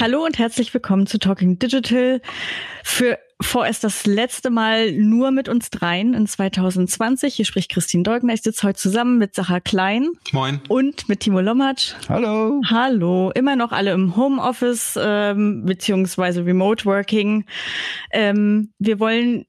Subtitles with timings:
[0.00, 2.20] Hallo und herzlich willkommen zu Talking Digital.
[2.84, 7.34] Für vorerst das letzte Mal nur mit uns dreien in 2020.
[7.34, 8.32] Hier spricht Christine Deugner.
[8.34, 10.10] Ich sitze heute zusammen mit Sacha Klein.
[10.30, 10.60] Moin.
[10.68, 11.94] Und mit Timo Lommatsch.
[12.08, 12.60] Hallo.
[12.70, 13.32] Hallo.
[13.34, 17.44] Immer noch alle im Homeoffice ähm, beziehungsweise Remote Working.
[18.12, 19.46] Ähm, wir wollen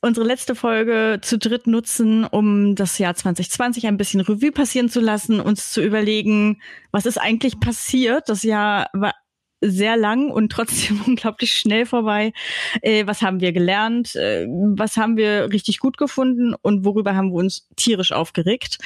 [0.00, 5.00] unsere letzte Folge zu dritt nutzen, um das Jahr 2020 ein bisschen Revue passieren zu
[5.00, 8.28] lassen, uns zu überlegen, was ist eigentlich passiert.
[8.28, 9.14] Das Jahr war
[9.64, 12.32] sehr lang und trotzdem unglaublich schnell vorbei.
[12.82, 14.14] Äh, was haben wir gelernt?
[14.16, 16.54] Äh, was haben wir richtig gut gefunden?
[16.60, 18.78] Und worüber haben wir uns tierisch aufgeregt?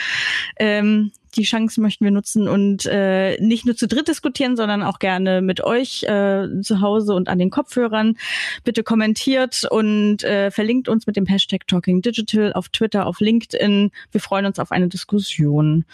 [0.59, 4.98] Ähm, die Chance möchten wir nutzen und äh, nicht nur zu dritt diskutieren, sondern auch
[4.98, 8.17] gerne mit euch äh, zu Hause und an den Kopfhörern.
[8.64, 13.91] Bitte kommentiert und äh, verlinkt uns mit dem Hashtag Talking Digital auf Twitter, auf LinkedIn.
[14.11, 15.84] Wir freuen uns auf eine Diskussion.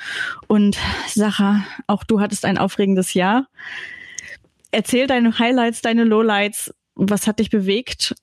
[0.47, 3.49] Und Sacha, auch du hattest ein aufregendes Jahr
[4.75, 6.75] erzähl deine Highlights, deine Lowlights.
[6.97, 8.15] Was hat dich bewegt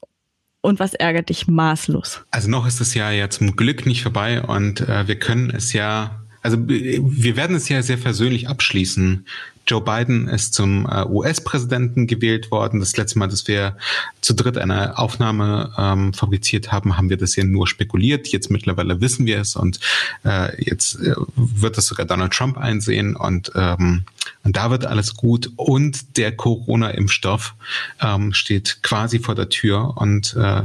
[0.61, 2.21] und was ärgert dich maßlos?
[2.31, 5.73] Also noch ist das Jahr ja zum Glück nicht vorbei und äh, wir können es
[5.73, 9.25] ja, also wir werden es ja sehr versöhnlich abschließen.
[9.67, 12.79] Joe Biden ist zum äh, US-Präsidenten gewählt worden.
[12.79, 13.77] Das letzte Mal, dass wir
[14.21, 18.27] zu dritt eine Aufnahme ähm, fabriziert haben, haben wir das ja nur spekuliert.
[18.27, 19.79] Jetzt mittlerweile wissen wir es und
[20.25, 24.03] äh, jetzt äh, wird das sogar Donald Trump einsehen und, ähm,
[24.43, 25.51] und da wird alles gut.
[25.55, 27.55] Und der Corona-Impfstoff
[28.01, 30.63] ähm, steht quasi vor der Tür und äh,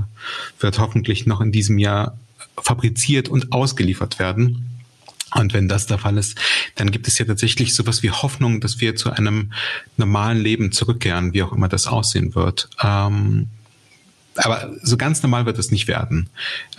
[0.60, 2.16] wird hoffentlich noch in diesem Jahr
[2.56, 4.75] fabriziert und ausgeliefert werden.
[5.34, 6.38] Und wenn das der Fall ist,
[6.76, 9.52] dann gibt es ja tatsächlich sowas wie Hoffnung, dass wir zu einem
[9.96, 12.68] normalen Leben zurückkehren, wie auch immer das aussehen wird.
[12.82, 13.48] Ähm,
[14.36, 16.28] aber so ganz normal wird es nicht werden.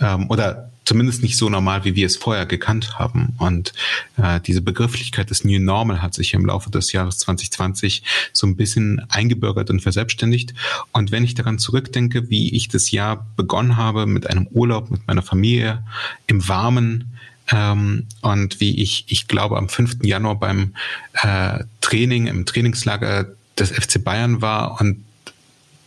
[0.00, 3.34] Ähm, oder zumindest nicht so normal, wie wir es vorher gekannt haben.
[3.38, 3.74] Und
[4.16, 8.56] äh, diese Begrifflichkeit des New Normal hat sich im Laufe des Jahres 2020 so ein
[8.56, 10.54] bisschen eingebürgert und verselbstständigt.
[10.92, 15.06] Und wenn ich daran zurückdenke, wie ich das Jahr begonnen habe mit einem Urlaub mit
[15.06, 15.84] meiner Familie
[16.26, 17.17] im Warmen,
[17.50, 19.98] ähm, und wie ich, ich glaube, am 5.
[20.02, 20.74] Januar beim
[21.22, 23.26] äh, Training, im Trainingslager
[23.58, 25.04] des FC Bayern war und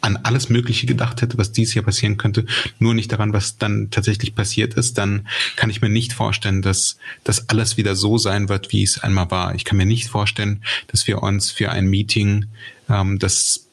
[0.02, 2.46] an alles Mögliche gedacht hätte, was dieses Jahr passieren könnte,
[2.80, 6.98] nur nicht daran, was dann tatsächlich passiert ist, dann kann ich mir nicht vorstellen, dass
[7.24, 9.54] das alles wieder so sein wird, wie es einmal war.
[9.54, 12.46] Ich kann mir nicht vorstellen, dass wir uns für ein Meeting,
[12.90, 13.68] ähm, das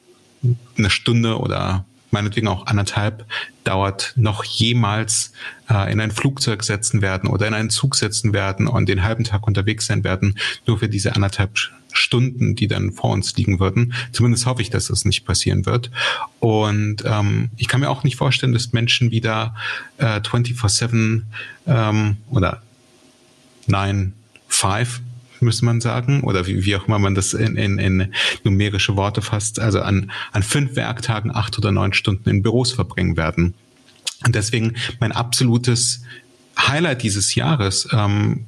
[0.77, 3.25] eine Stunde oder meinetwegen auch anderthalb
[3.63, 5.31] dauert, noch jemals
[5.69, 9.23] äh, in ein Flugzeug setzen werden oder in einen Zug setzen werden und den halben
[9.23, 11.51] Tag unterwegs sein werden, nur für diese anderthalb
[11.91, 13.93] Stunden, die dann vor uns liegen würden.
[14.11, 15.89] Zumindest hoffe ich, dass das nicht passieren wird.
[16.39, 19.55] Und ähm, ich kann mir auch nicht vorstellen, dass Menschen wieder
[19.97, 21.23] äh, 24-7
[21.67, 22.61] ähm, oder
[23.67, 24.11] 9-5
[25.41, 28.13] müsste man sagen, oder wie, wie auch immer man das in, in, in
[28.43, 33.17] numerische Worte fasst, also an, an fünf Werktagen acht oder neun Stunden in Büros verbringen
[33.17, 33.53] werden.
[34.25, 36.03] Und deswegen mein absolutes
[36.57, 38.45] Highlight dieses Jahres, ähm,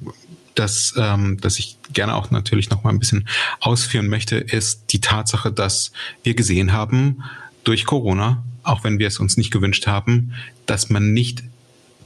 [0.55, 3.27] das, ähm, das ich gerne auch natürlich noch mal ein bisschen
[3.59, 5.91] ausführen möchte, ist die Tatsache, dass
[6.23, 7.23] wir gesehen haben
[7.63, 10.33] durch Corona, auch wenn wir es uns nicht gewünscht haben,
[10.65, 11.43] dass man nicht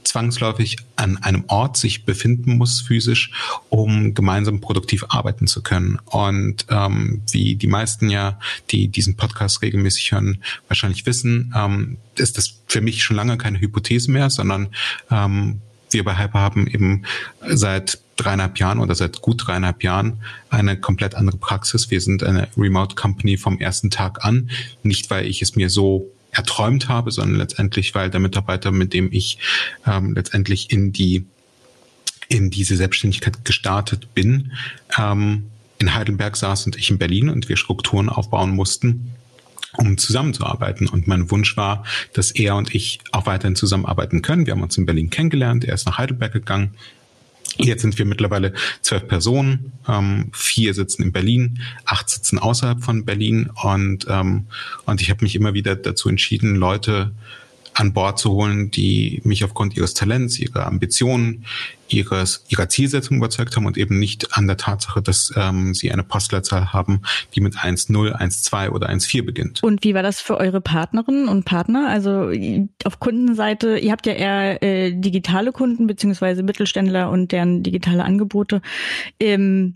[0.06, 3.30] zwangsläufig an einem Ort sich befinden muss physisch,
[3.68, 5.98] um gemeinsam produktiv arbeiten zu können.
[6.06, 8.38] Und ähm, wie die meisten ja,
[8.70, 13.60] die diesen Podcast regelmäßig hören, wahrscheinlich wissen, ähm, ist das für mich schon lange keine
[13.60, 14.68] Hypothese mehr, sondern
[15.10, 17.04] ähm, wir bei Hyper haben eben
[17.46, 21.90] seit dreieinhalb Jahren oder seit gut dreieinhalb Jahren eine komplett andere Praxis.
[21.90, 24.50] Wir sind eine Remote Company vom ersten Tag an.
[24.82, 29.12] Nicht, weil ich es mir so erträumt habe, sondern letztendlich, weil der Mitarbeiter, mit dem
[29.12, 29.38] ich
[29.86, 31.24] ähm, letztendlich in die
[32.28, 34.52] in diese Selbstständigkeit gestartet bin,
[34.98, 35.44] ähm,
[35.78, 39.12] in Heidelberg saß und ich in Berlin und wir Strukturen aufbauen mussten,
[39.76, 40.88] um zusammenzuarbeiten.
[40.88, 41.84] Und mein Wunsch war,
[42.14, 44.46] dass er und ich auch weiterhin zusammenarbeiten können.
[44.46, 45.64] Wir haben uns in Berlin kennengelernt.
[45.64, 46.74] Er ist nach Heidelberg gegangen.
[47.58, 48.52] Jetzt sind wir mittlerweile
[48.82, 53.50] zwölf Personen, ähm, vier sitzen in Berlin, acht sitzen außerhalb von Berlin.
[53.62, 54.46] Und ähm,
[54.84, 57.12] und ich habe mich immer wieder dazu entschieden, Leute
[57.76, 61.44] an Bord zu holen, die mich aufgrund ihres Talents, ihrer Ambitionen,
[61.88, 66.02] ihres, ihrer Zielsetzung überzeugt haben und eben nicht an der Tatsache, dass ähm, sie eine
[66.02, 67.02] Postleitzahl haben,
[67.34, 69.62] die mit 1.0, 1.2 oder 1.4 beginnt.
[69.62, 71.88] Und wie war das für eure Partnerinnen und Partner?
[71.88, 72.32] Also
[72.84, 78.62] auf Kundenseite, ihr habt ja eher äh, digitale Kunden beziehungsweise Mittelständler und deren digitale Angebote.
[79.20, 79.74] Ähm,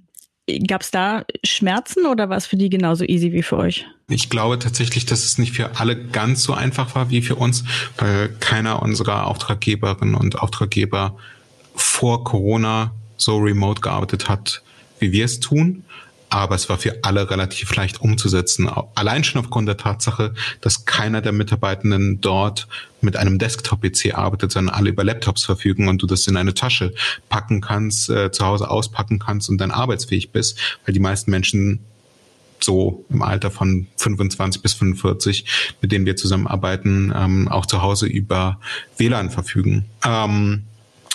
[0.67, 3.87] Gab es da Schmerzen oder war es für die genauso easy wie für euch?
[4.09, 7.65] Ich glaube tatsächlich, dass es nicht für alle ganz so einfach war wie für uns,
[7.97, 11.17] weil keiner unserer Auftraggeberinnen und Auftraggeber
[11.75, 14.63] vor Corona so remote gearbeitet hat,
[14.99, 15.85] wie wir es tun
[16.31, 18.71] aber es war für alle relativ leicht umzusetzen.
[18.95, 22.69] Allein schon aufgrund der Tatsache, dass keiner der Mitarbeitenden dort
[23.01, 26.95] mit einem Desktop-PC arbeitet, sondern alle über Laptops verfügen und du das in eine Tasche
[27.29, 31.81] packen kannst, äh, zu Hause auspacken kannst und dann arbeitsfähig bist, weil die meisten Menschen
[32.63, 35.47] so im Alter von 25 bis 45,
[35.81, 38.61] mit denen wir zusammenarbeiten, ähm, auch zu Hause über
[38.99, 39.87] WLAN verfügen.
[40.05, 40.65] Ähm,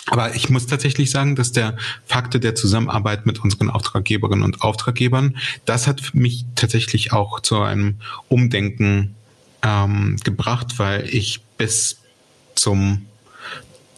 [0.08, 1.76] aber ich muss tatsächlich sagen, dass der
[2.06, 7.96] Faktor der Zusammenarbeit mit unseren Auftraggeberinnen und Auftraggebern, das hat mich tatsächlich auch zu einem
[8.28, 9.14] Umdenken
[9.62, 11.98] ähm, gebracht, weil ich bis
[12.54, 13.06] zum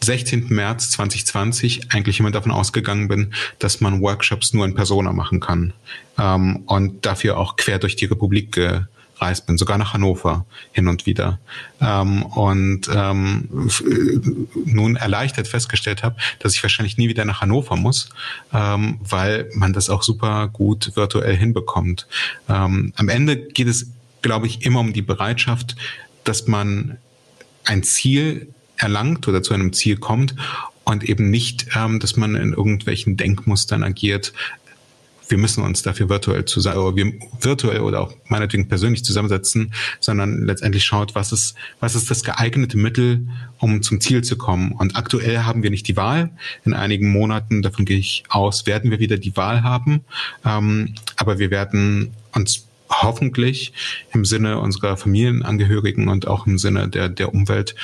[0.01, 0.47] 16.
[0.49, 5.73] März 2020 eigentlich immer davon ausgegangen bin, dass man Workshops nur in Persona machen kann
[6.17, 8.81] ähm, und dafür auch quer durch die Republik ge
[9.19, 11.39] gereist bin, sogar nach Hannover hin und wieder.
[11.81, 13.69] Ähm, und ähm,
[14.65, 18.09] nun erleichtert festgestellt habe, dass ich wahrscheinlich nie wieder nach Hannover muss,
[18.53, 22.07] ähm, weil man das auch super gut virtuell hinbekommt.
[22.47, 25.75] Ähm, am Ende geht es, glaube ich, immer um die Bereitschaft,
[26.23, 26.97] dass man
[27.65, 30.35] ein Ziel erlangt oder zu einem Ziel kommt
[30.85, 34.33] und eben nicht, ähm, dass man in irgendwelchen Denkmustern agiert,
[35.29, 40.43] wir müssen uns dafür virtuell zusammen, oder wir virtuell oder auch meinetwegen persönlich zusammensetzen, sondern
[40.45, 43.27] letztendlich schaut, was ist, was ist das geeignete Mittel,
[43.59, 44.71] um zum Ziel zu kommen.
[44.71, 46.31] Und aktuell haben wir nicht die Wahl.
[46.65, 50.01] In einigen Monaten, davon gehe ich aus, werden wir wieder die Wahl haben.
[50.45, 53.73] Ähm, aber wir werden uns hoffentlich
[54.13, 57.75] im Sinne unserer Familienangehörigen und auch im Sinne der, der Umwelt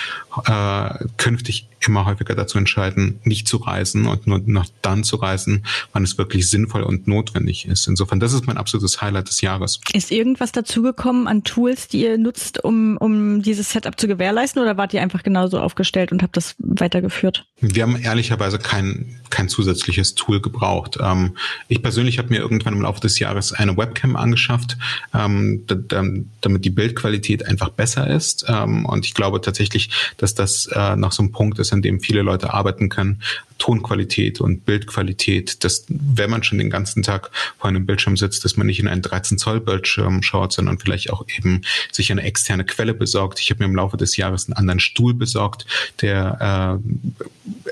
[0.45, 5.65] äh, künftig immer häufiger dazu entscheiden, nicht zu reisen und nur noch dann zu reisen,
[5.93, 7.87] wann es wirklich sinnvoll und notwendig ist.
[7.87, 9.79] Insofern, das ist mein absolutes Highlight des Jahres.
[9.93, 14.77] Ist irgendwas dazugekommen an Tools, die ihr nutzt, um, um dieses Setup zu gewährleisten oder
[14.77, 17.45] wart ihr einfach genauso aufgestellt und habt das weitergeführt?
[17.61, 20.97] Wir haben ehrlicherweise kein, kein zusätzliches Tool gebraucht.
[21.01, 21.37] Ähm,
[21.69, 24.77] ich persönlich habe mir irgendwann im Laufe des Jahres eine Webcam angeschafft,
[25.13, 28.45] ähm, damit die Bildqualität einfach besser ist.
[28.49, 32.01] Ähm, und ich glaube tatsächlich, dass das äh, noch so ein Punkt ist, an dem
[32.01, 33.21] viele Leute arbeiten können.
[33.57, 38.57] Tonqualität und Bildqualität, dass wenn man schon den ganzen Tag vor einem Bildschirm sitzt, dass
[38.57, 41.61] man nicht in einen 13 Zoll Bildschirm schaut, sondern vielleicht auch eben
[41.91, 43.39] sich eine externe Quelle besorgt.
[43.39, 45.65] Ich habe mir im Laufe des Jahres einen anderen Stuhl besorgt,
[46.01, 47.13] der äh,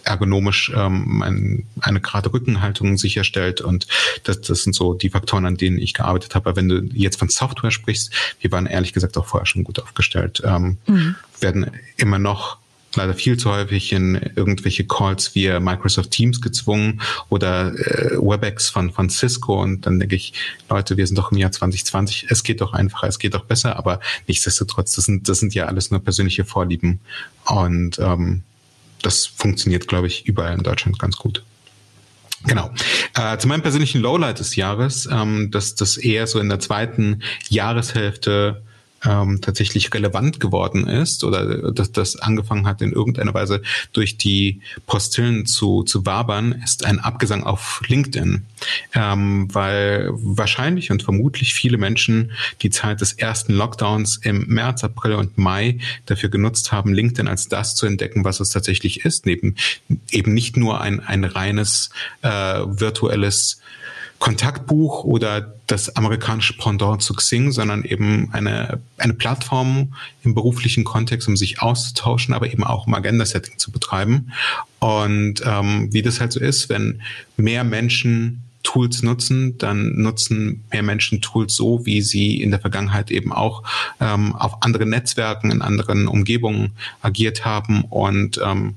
[0.04, 3.62] ergonomisch ähm, ein, eine gerade Rückenhaltung sicherstellt.
[3.62, 3.88] Und
[4.24, 6.50] das, das sind so die Faktoren, an denen ich gearbeitet habe.
[6.50, 9.80] Aber wenn du jetzt von Software sprichst, wir waren ehrlich gesagt auch vorher schon gut
[9.80, 11.16] aufgestellt, ähm, mhm.
[11.40, 12.58] werden immer noch
[12.96, 18.92] leider viel zu häufig in irgendwelche Calls via Microsoft Teams gezwungen oder äh, WebEx von,
[18.92, 19.62] von Cisco.
[19.62, 20.34] Und dann denke ich,
[20.70, 23.78] Leute, wir sind doch im Jahr 2020, es geht doch einfacher, es geht doch besser,
[23.78, 27.00] aber nichtsdestotrotz, das sind, das sind ja alles nur persönliche Vorlieben.
[27.46, 28.44] Und ähm,
[29.06, 31.44] das funktioniert, glaube ich, überall in Deutschland ganz gut.
[32.46, 32.72] Genau.
[33.16, 37.22] Äh, zu meinem persönlichen Lowlight des Jahres, ähm, dass das eher so in der zweiten
[37.48, 38.64] Jahreshälfte
[39.06, 43.62] ähm, tatsächlich relevant geworden ist oder dass das angefangen hat, in irgendeiner Weise
[43.92, 48.46] durch die Postillen zu, zu wabern, ist ein Abgesang auf LinkedIn.
[48.94, 52.32] Ähm, weil wahrscheinlich und vermutlich viele Menschen
[52.62, 57.50] die Zeit des ersten Lockdowns im März, April und Mai dafür genutzt haben, LinkedIn als
[57.50, 59.56] das zu entdecken, was es tatsächlich ist, neben
[60.12, 61.90] eben nicht nur ein, ein reines
[62.22, 63.60] äh, virtuelles
[64.20, 69.94] Kontaktbuch oder das amerikanische Pendant zu Xing, sondern eben eine, eine Plattform
[70.24, 74.32] im beruflichen Kontext, um sich auszutauschen, aber eben auch um Agenda-Setting zu betreiben.
[74.80, 77.02] Und ähm, wie das halt so ist, wenn
[77.38, 83.12] mehr Menschen Tools nutzen, dann nutzen mehr Menschen Tools so, wie sie in der Vergangenheit
[83.12, 83.62] eben auch
[84.00, 87.84] ähm, auf anderen Netzwerken, in anderen Umgebungen agiert haben.
[87.84, 88.76] Und, ähm,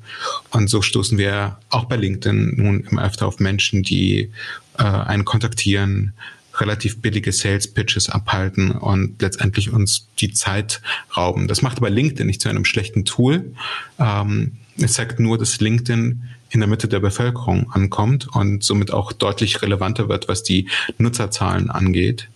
[0.51, 4.31] und so stoßen wir auch bei LinkedIn nun immer öfter auf Menschen, die
[4.79, 6.13] äh, einen kontaktieren,
[6.61, 10.81] relativ billige Sales Pitches abhalten und letztendlich uns die Zeit
[11.17, 11.49] rauben.
[11.49, 13.53] Das macht aber LinkedIn nicht zu einem schlechten Tool.
[13.99, 19.13] Ähm, es zeigt nur, dass LinkedIn in der Mitte der Bevölkerung ankommt und somit auch
[19.13, 20.69] deutlich relevanter wird, was die
[20.99, 22.29] Nutzerzahlen angeht.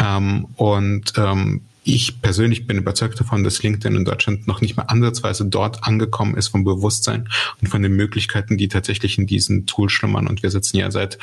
[0.00, 4.84] Ähm, und ähm, ich persönlich bin überzeugt davon, dass LinkedIn in Deutschland noch nicht mal
[4.84, 7.28] ansatzweise dort angekommen ist vom Bewusstsein
[7.60, 10.26] und von den Möglichkeiten, die tatsächlich in diesen Tools schlummern.
[10.26, 11.18] Und wir sitzen ja seit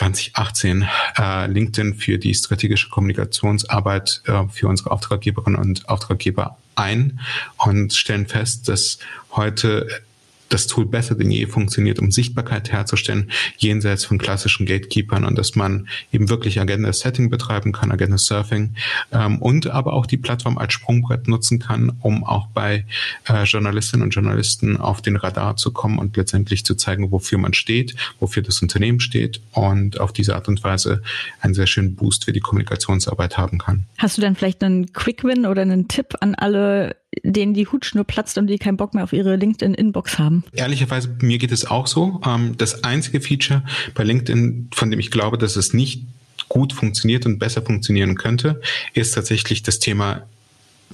[0.00, 0.88] 2018
[1.18, 7.20] äh, LinkedIn für die strategische Kommunikationsarbeit äh, für unsere Auftraggeberinnen und Auftraggeber ein
[7.58, 8.98] und stellen fest, dass
[9.32, 9.88] heute
[10.50, 15.56] das Tool besser denn je funktioniert, um Sichtbarkeit herzustellen, jenseits von klassischen Gatekeepers und dass
[15.56, 18.74] man eben wirklich Agenda-Setting betreiben kann, Agenda-Surfing
[19.12, 22.84] ähm, und aber auch die Plattform als Sprungbrett nutzen kann, um auch bei
[23.28, 27.54] äh, Journalistinnen und Journalisten auf den Radar zu kommen und letztendlich zu zeigen, wofür man
[27.54, 31.02] steht, wofür das Unternehmen steht und auf diese Art und Weise
[31.40, 33.86] einen sehr schönen Boost für die Kommunikationsarbeit haben kann.
[33.98, 38.38] Hast du dann vielleicht einen Quick-Win oder einen Tipp an alle denen die Hutschnur platzt
[38.38, 40.44] und die keinen Bock mehr auf ihre LinkedIn-Inbox haben.
[40.52, 42.20] Ehrlicherweise, mir geht es auch so.
[42.26, 43.62] Ähm, das einzige Feature
[43.94, 46.04] bei LinkedIn, von dem ich glaube, dass es nicht
[46.48, 48.60] gut funktioniert und besser funktionieren könnte,
[48.94, 50.26] ist tatsächlich das Thema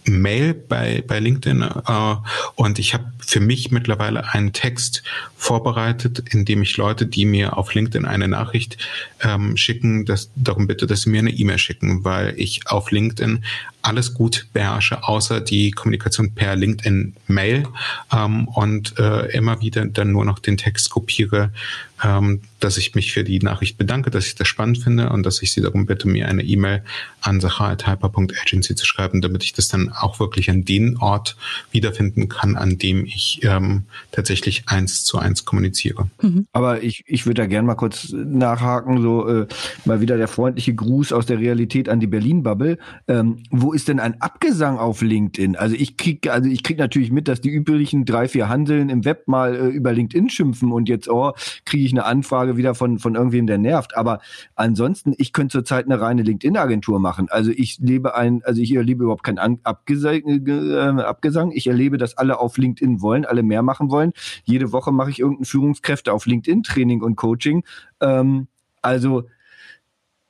[0.05, 2.17] Mail bei, bei LinkedIn äh,
[2.55, 5.03] und ich habe für mich mittlerweile einen Text
[5.37, 8.79] vorbereitet, in dem ich Leute, die mir auf LinkedIn eine Nachricht
[9.23, 13.45] ähm, schicken, das, darum bitte, dass sie mir eine E-Mail schicken, weil ich auf LinkedIn
[13.87, 17.69] alles gut beherrsche, außer die Kommunikation per LinkedIn-Mail
[18.13, 21.53] ähm, und äh, immer wieder dann nur noch den Text kopiere,
[22.03, 25.41] ähm, dass ich mich für die Nachricht bedanke, dass ich das spannend finde und dass
[25.43, 26.83] ich sie darum bitte, mir eine E-Mail
[27.21, 31.37] an sacha.hyper.agency zu schreiben, damit ich das dann auch wirklich an den Ort
[31.71, 36.09] wiederfinden kann, an dem ich ähm, tatsächlich eins zu eins kommuniziere.
[36.23, 36.47] Mhm.
[36.53, 39.47] Aber ich, ich würde da gerne mal kurz nachhaken, so äh,
[39.85, 42.79] mal wieder der freundliche Gruß aus der Realität an die Berlin-Bubble.
[43.07, 45.55] Ähm, wo ist denn ein Abgesang auf LinkedIn?
[45.55, 49.05] Also ich krieg, also ich krieg natürlich mit, dass die üblichen drei, vier Handeln im
[49.05, 51.33] Web mal äh, über LinkedIn schimpfen und jetzt, oh,
[51.67, 53.95] kriege ich eine Anfrage wieder von, von irgendwem, der nervt.
[53.95, 54.21] Aber
[54.55, 57.29] ansonsten, ich könnte zurzeit eine reine LinkedIn-Agentur machen.
[57.29, 61.51] Also ich lebe ein, also ich erlebe überhaupt keinen Abgesang, äh, Abgesang.
[61.53, 64.13] Ich erlebe, dass alle auf LinkedIn wollen, alle mehr machen wollen.
[64.45, 67.63] Jede Woche mache ich irgendein Führungskräfte auf LinkedIn-Training und Coaching.
[68.01, 68.49] Ähm,
[68.81, 69.25] also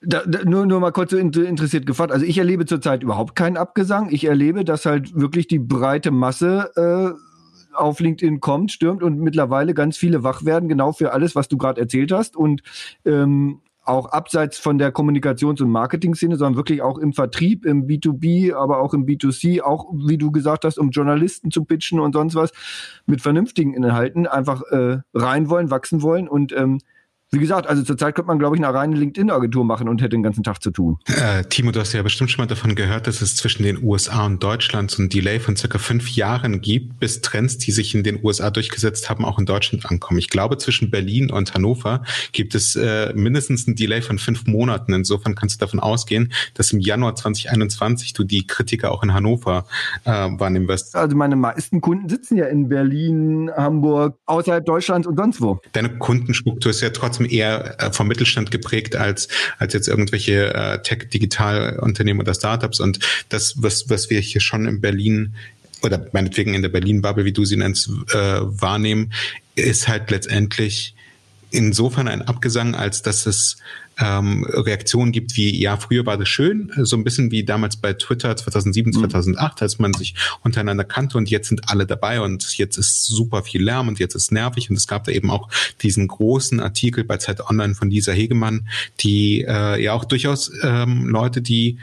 [0.06, 2.12] da, da, nur, nur mal kurz so interessiert gefragt.
[2.12, 4.08] Also ich erlebe zurzeit überhaupt keinen Abgesang.
[4.10, 9.74] Ich erlebe, dass halt wirklich die breite Masse äh, auf LinkedIn kommt, stürmt und mittlerweile
[9.74, 12.36] ganz viele wach werden, genau für alles, was du gerade erzählt hast.
[12.36, 12.62] Und
[13.04, 18.52] ähm, auch abseits von der Kommunikations- und Marketing-Szene, sondern wirklich auch im Vertrieb, im B2B,
[18.54, 22.34] aber auch im B2C, auch wie du gesagt hast, um Journalisten zu pitchen und sonst
[22.34, 22.52] was,
[23.06, 26.80] mit vernünftigen Inhalten einfach äh, rein wollen, wachsen wollen und ähm,
[27.32, 30.22] wie gesagt, also zurzeit könnte man, glaube ich, eine reine LinkedIn-Agentur machen und hätte den
[30.22, 30.98] ganzen Tag zu tun.
[31.06, 34.24] Äh, Timo, du hast ja bestimmt schon mal davon gehört, dass es zwischen den USA
[34.26, 38.02] und Deutschland so ein Delay von circa fünf Jahren gibt, bis Trends, die sich in
[38.02, 40.18] den USA durchgesetzt haben, auch in Deutschland ankommen.
[40.18, 42.02] Ich glaube, zwischen Berlin und Hannover
[42.32, 44.92] gibt es äh, mindestens ein Delay von fünf Monaten.
[44.92, 49.66] Insofern kannst du davon ausgehen, dass im Januar 2021 du die Kritiker auch in Hannover
[50.04, 50.96] äh, wahrnehmen wirst.
[50.96, 55.60] Also meine meisten Kunden sitzen ja in Berlin, Hamburg, außerhalb Deutschlands und sonst wo.
[55.72, 59.28] Deine Kundenstruktur ist ja trotzdem trotzdem eher äh, vom Mittelstand geprägt als,
[59.58, 62.80] als jetzt irgendwelche äh, Tech-Digital-Unternehmen oder Startups.
[62.80, 65.34] Und das, was, was wir hier schon in Berlin
[65.82, 69.12] oder meinetwegen in der Berlin-Bubble, wie du sie nennst, äh, wahrnehmen,
[69.54, 70.94] ist halt letztendlich
[71.50, 73.58] insofern ein Abgesang, als dass es
[73.98, 77.94] ähm, Reaktionen gibt wie, ja, früher war das schön, so ein bisschen wie damals bei
[77.94, 79.64] Twitter 2007, 2008, mhm.
[79.64, 83.62] als man sich untereinander kannte und jetzt sind alle dabei und jetzt ist super viel
[83.62, 85.48] Lärm und jetzt ist nervig und es gab da eben auch
[85.82, 88.68] diesen großen Artikel bei Zeit Online von Lisa Hegemann,
[89.00, 91.78] die äh, ja auch durchaus ähm, Leute, die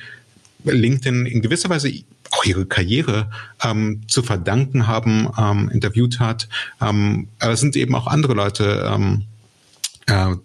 [0.65, 1.91] LinkedIn in gewisser Weise
[2.32, 3.29] auch ihre Karriere
[3.63, 6.48] ähm, zu verdanken haben, ähm, interviewt hat.
[6.82, 9.24] Ähm, aber es sind eben auch andere Leute, ähm,
[10.08, 10.36] äh,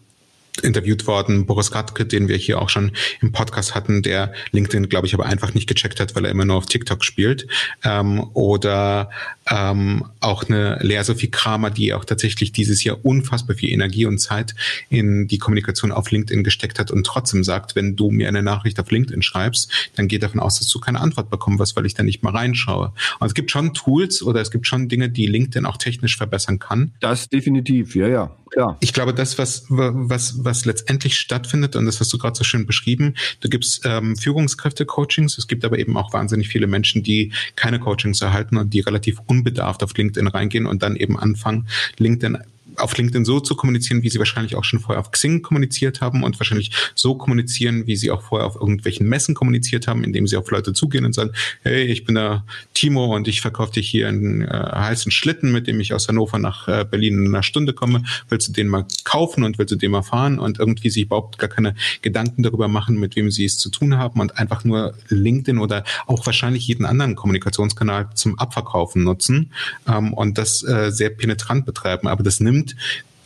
[0.61, 5.07] interviewt worden, Boris Radke, den wir hier auch schon im Podcast hatten, der LinkedIn, glaube
[5.07, 7.47] ich, aber einfach nicht gecheckt hat, weil er immer nur auf TikTok spielt.
[7.85, 9.11] Ähm, oder
[9.50, 14.19] ähm, auch eine Lea Sophie Kramer, die auch tatsächlich dieses Jahr unfassbar viel Energie und
[14.19, 14.55] Zeit
[14.91, 18.79] in die Kommunikation auf LinkedIn gesteckt hat und trotzdem sagt, wenn du mir eine Nachricht
[18.81, 21.95] auf LinkedIn schreibst, dann geht davon aus, dass du keine Antwort bekommen wirst, weil ich
[21.95, 22.93] da nicht mal reinschaue.
[23.19, 26.59] Und es gibt schon Tools oder es gibt schon Dinge, die LinkedIn auch technisch verbessern
[26.59, 26.93] kann.
[27.00, 28.37] Das definitiv, ja, ja.
[28.50, 28.79] Klar.
[28.81, 32.67] Ich glaube, das, was, was, was letztendlich stattfindet, und das hast du gerade so schön
[32.67, 37.81] beschrieben, du gibst ähm, Führungskräfte-Coachings, es gibt aber eben auch wahnsinnig viele Menschen, die keine
[37.81, 42.38] Coachings erhalten und die relativ un unbedarft auf LinkedIn reingehen und dann eben anfangen, LinkedIn
[42.78, 46.23] auf LinkedIn so zu kommunizieren, wie sie wahrscheinlich auch schon vorher auf Xing kommuniziert haben
[46.23, 50.37] und wahrscheinlich so kommunizieren, wie sie auch vorher auf irgendwelchen Messen kommuniziert haben, indem sie
[50.37, 51.32] auf Leute zugehen und sagen,
[51.62, 52.44] hey, ich bin der
[52.75, 56.38] Timo und ich verkaufe dich hier einen äh, heißen Schlitten, mit dem ich aus Hannover
[56.38, 58.04] nach äh, Berlin in einer Stunde komme.
[58.28, 61.38] Willst du den mal kaufen und willst du den mal fahren und irgendwie sich überhaupt
[61.38, 64.94] gar keine Gedanken darüber machen, mit wem sie es zu tun haben und einfach nur
[65.08, 69.52] LinkedIn oder auch wahrscheinlich jeden anderen Kommunikationskanal zum Abverkaufen nutzen
[69.88, 72.08] ähm, und das äh, sehr penetrant betreiben.
[72.08, 72.67] Aber das nimmt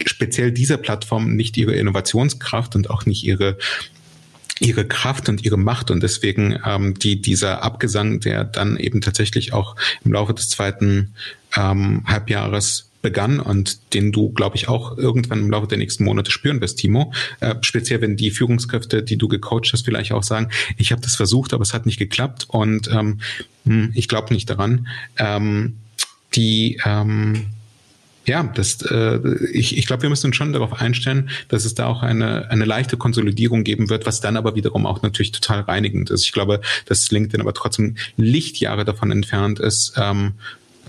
[0.05, 3.59] speziell dieser Plattform nicht ihre Innovationskraft und auch nicht ihre
[4.61, 9.53] ihre Kraft und ihre Macht und deswegen ähm, die dieser Abgesang, der dann eben tatsächlich
[9.53, 11.15] auch im Laufe des zweiten
[11.57, 16.31] ähm, Halbjahres begann und den du, glaube ich, auch irgendwann im Laufe der nächsten Monate
[16.31, 17.13] spüren wirst, Timo.
[17.41, 21.17] Äh, speziell, wenn die Führungskräfte, die du gecoacht hast, vielleicht auch sagen, ich habe das
[21.17, 23.21] versucht, aber es hat nicht geklappt und ähm,
[23.65, 24.87] hm, ich glaube nicht daran.
[25.19, 25.79] Ähm,
[26.35, 27.47] die ähm,
[28.25, 29.19] ja, das, äh,
[29.53, 32.65] ich, ich glaube, wir müssen uns schon darauf einstellen, dass es da auch eine, eine
[32.65, 36.25] leichte Konsolidierung geben wird, was dann aber wiederum auch natürlich total reinigend ist.
[36.25, 40.35] Ich glaube, dass LinkedIn aber trotzdem Lichtjahre davon entfernt ist, ähm,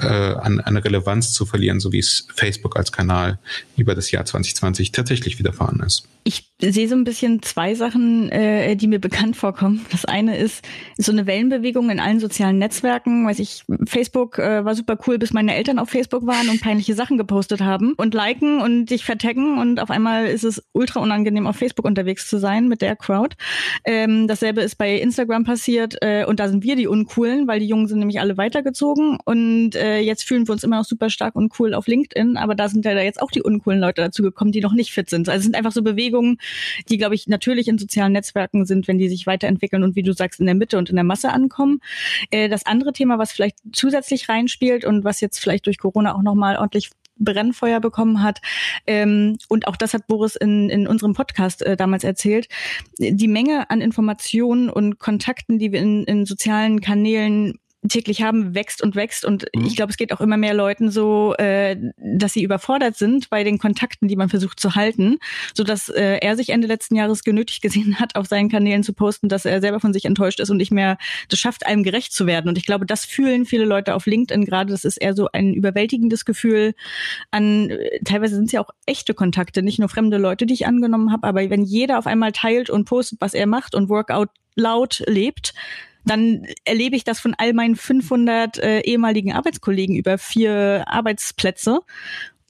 [0.01, 3.39] äh, an, an Relevanz zu verlieren, so wie es Facebook als Kanal
[3.77, 6.07] über das Jahr 2020 tatsächlich widerfahren ist.
[6.25, 9.85] Ich sehe so ein bisschen zwei Sachen, äh, die mir bekannt vorkommen.
[9.91, 10.63] Das eine ist,
[10.97, 13.27] so eine Wellenbewegung in allen sozialen Netzwerken.
[13.27, 16.95] Weiß ich, Facebook äh, war super cool, bis meine Eltern auf Facebook waren und peinliche
[16.95, 21.47] Sachen gepostet haben und liken und dich vertaggen und auf einmal ist es ultra unangenehm,
[21.47, 23.35] auf Facebook unterwegs zu sein mit der Crowd.
[23.83, 27.67] Ähm, dasselbe ist bei Instagram passiert äh, und da sind wir die Uncoolen, weil die
[27.67, 31.35] Jungen sind nämlich alle weitergezogen und äh, jetzt fühlen wir uns immer noch super stark
[31.35, 34.51] und cool auf LinkedIn, aber da sind ja jetzt auch die uncoolen Leute dazu gekommen,
[34.51, 35.27] die noch nicht fit sind.
[35.27, 36.37] Also es sind einfach so Bewegungen, Bewegungen,
[36.89, 40.13] die, glaube ich, natürlich in sozialen Netzwerken sind, wenn die sich weiterentwickeln und wie du
[40.13, 41.79] sagst, in der Mitte und in der Masse ankommen.
[42.31, 46.21] Äh, das andere Thema, was vielleicht zusätzlich reinspielt und was jetzt vielleicht durch Corona auch
[46.21, 48.41] nochmal ordentlich Brennfeuer bekommen hat.
[48.87, 52.47] Ähm, und auch das hat Boris in, in unserem Podcast äh, damals erzählt.
[52.97, 58.81] Die Menge an Informationen und Kontakten, die wir in, in sozialen Kanälen täglich haben, wächst
[58.81, 59.25] und wächst.
[59.25, 59.65] Und mhm.
[59.65, 63.43] ich glaube, es geht auch immer mehr Leuten so, äh, dass sie überfordert sind bei
[63.43, 65.17] den Kontakten, die man versucht zu halten,
[65.53, 68.93] so dass äh, er sich Ende letzten Jahres genötigt gesehen hat, auf seinen Kanälen zu
[68.93, 70.97] posten, dass er selber von sich enttäuscht ist und nicht mehr
[71.29, 72.47] das schafft, einem gerecht zu werden.
[72.49, 74.71] Und ich glaube, das fühlen viele Leute auf LinkedIn gerade.
[74.71, 76.73] Das ist eher so ein überwältigendes Gefühl
[77.31, 80.65] an, äh, teilweise sind es ja auch echte Kontakte, nicht nur fremde Leute, die ich
[80.65, 84.29] angenommen habe, aber wenn jeder auf einmal teilt und postet, was er macht und Workout
[84.55, 85.53] laut lebt,
[86.05, 91.79] dann erlebe ich das von all meinen 500 äh, ehemaligen Arbeitskollegen über vier Arbeitsplätze.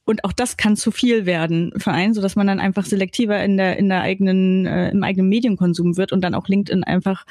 [0.06, 3.42] Und auch das kann zu viel werden für einen, so dass man dann einfach selektiver
[3.42, 7.26] in der in der eigenen äh, im eigenen Medienkonsum wird und dann auch LinkedIn einfach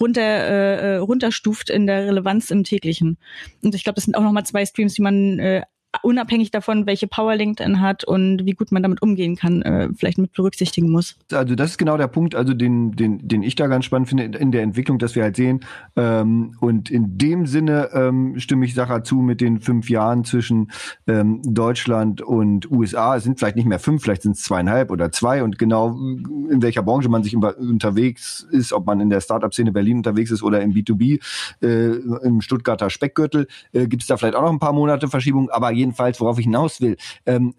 [0.00, 3.16] runter äh, äh runterstuft in der Relevanz im täglichen.
[3.62, 5.62] Und ich glaube, das sind auch noch mal zwei Streams, die man äh,
[6.02, 10.18] unabhängig davon, welche Power LinkedIn hat und wie gut man damit umgehen kann, äh, vielleicht
[10.18, 11.16] mit berücksichtigen muss.
[11.32, 14.24] Also das ist genau der Punkt, also den, den, den ich da ganz spannend finde
[14.38, 15.60] in der Entwicklung, dass wir halt sehen.
[15.96, 20.70] Ähm, und in dem Sinne ähm, stimme ich Sacher zu mit den fünf Jahren zwischen
[21.06, 23.16] ähm, Deutschland und USA.
[23.16, 25.42] Es sind vielleicht nicht mehr fünf, vielleicht sind es zweieinhalb oder zwei.
[25.42, 29.98] Und genau in welcher Branche man sich unterwegs ist, ob man in der Startup-Szene Berlin
[29.98, 31.20] unterwegs ist oder im B2B,
[31.62, 35.50] äh, im Stuttgarter Speckgürtel, äh, gibt es da vielleicht auch noch ein paar Monate Verschiebung.
[35.50, 37.54] Aber jedenfalls, worauf ich hinaus will, ähm,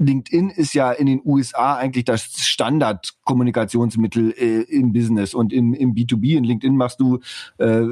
[0.00, 5.94] LinkedIn ist ja in den USA eigentlich das Standardkommunikationsmittel äh, im Business und im, im
[5.94, 6.38] B2B.
[6.38, 7.18] In LinkedIn machst du,
[7.58, 7.82] äh,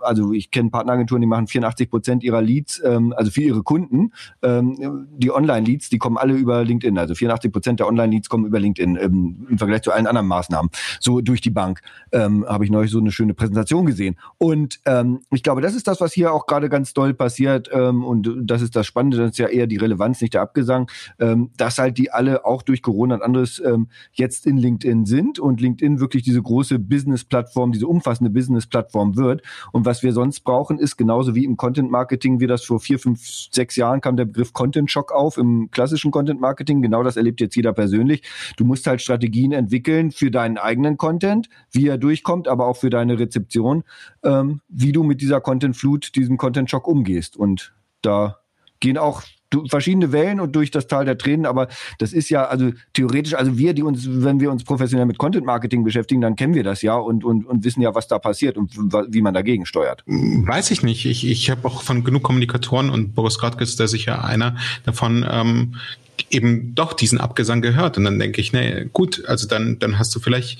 [0.00, 4.12] also ich kenne Partneragenturen, die machen 84 Prozent ihrer Leads, ähm, also für ihre Kunden,
[4.42, 6.98] ähm, die Online-Leads, die kommen alle über LinkedIn.
[6.98, 10.70] Also 84 Prozent der Online-Leads kommen über LinkedIn ähm, im Vergleich zu allen anderen Maßnahmen.
[11.00, 11.80] So durch die Bank
[12.12, 14.16] ähm, habe ich neulich so eine schöne Präsentation gesehen.
[14.36, 17.70] Und ähm, ich glaube, das ist das, was hier auch gerade ganz doll passiert.
[17.72, 20.90] Ähm, und das ist das Spannende, das ist ja eher die Relevanz, nicht der Abgesang.
[21.18, 25.38] Ähm, dass halt die alle auch durch Corona und anderes ähm, jetzt in LinkedIn sind
[25.38, 29.42] und LinkedIn wirklich diese große Business-Plattform, diese umfassende Business-Plattform wird.
[29.72, 33.20] Und was wir sonst brauchen, ist genauso wie im Content-Marketing, wie das vor vier, fünf,
[33.50, 36.82] sechs Jahren kam der Begriff Content-Shock auf im klassischen Content-Marketing.
[36.82, 38.22] Genau das erlebt jetzt jeder persönlich.
[38.56, 42.90] Du musst halt Strategien entwickeln für deinen eigenen Content, wie er durchkommt, aber auch für
[42.90, 43.84] deine Rezeption,
[44.22, 47.36] ähm, wie du mit dieser Content-Flut, diesem Content-Shock umgehst.
[47.36, 48.38] Und da
[48.80, 49.22] gehen auch
[49.68, 53.58] verschiedene Wellen und durch das Tal der Tränen, aber das ist ja, also theoretisch, also
[53.58, 56.82] wir, die uns, wenn wir uns professionell mit Content Marketing beschäftigen, dann kennen wir das
[56.82, 60.02] ja und, und, und wissen ja, was da passiert und wie man dagegen steuert.
[60.06, 61.06] Weiß ich nicht.
[61.06, 65.26] Ich, ich habe auch von genug Kommunikatoren und Boris Gradke ist da sicher einer davon,
[65.28, 65.74] ähm,
[66.30, 67.98] eben doch diesen Abgesang gehört.
[67.98, 70.58] Und dann denke ich, nee, gut, also dann, dann hast du vielleicht,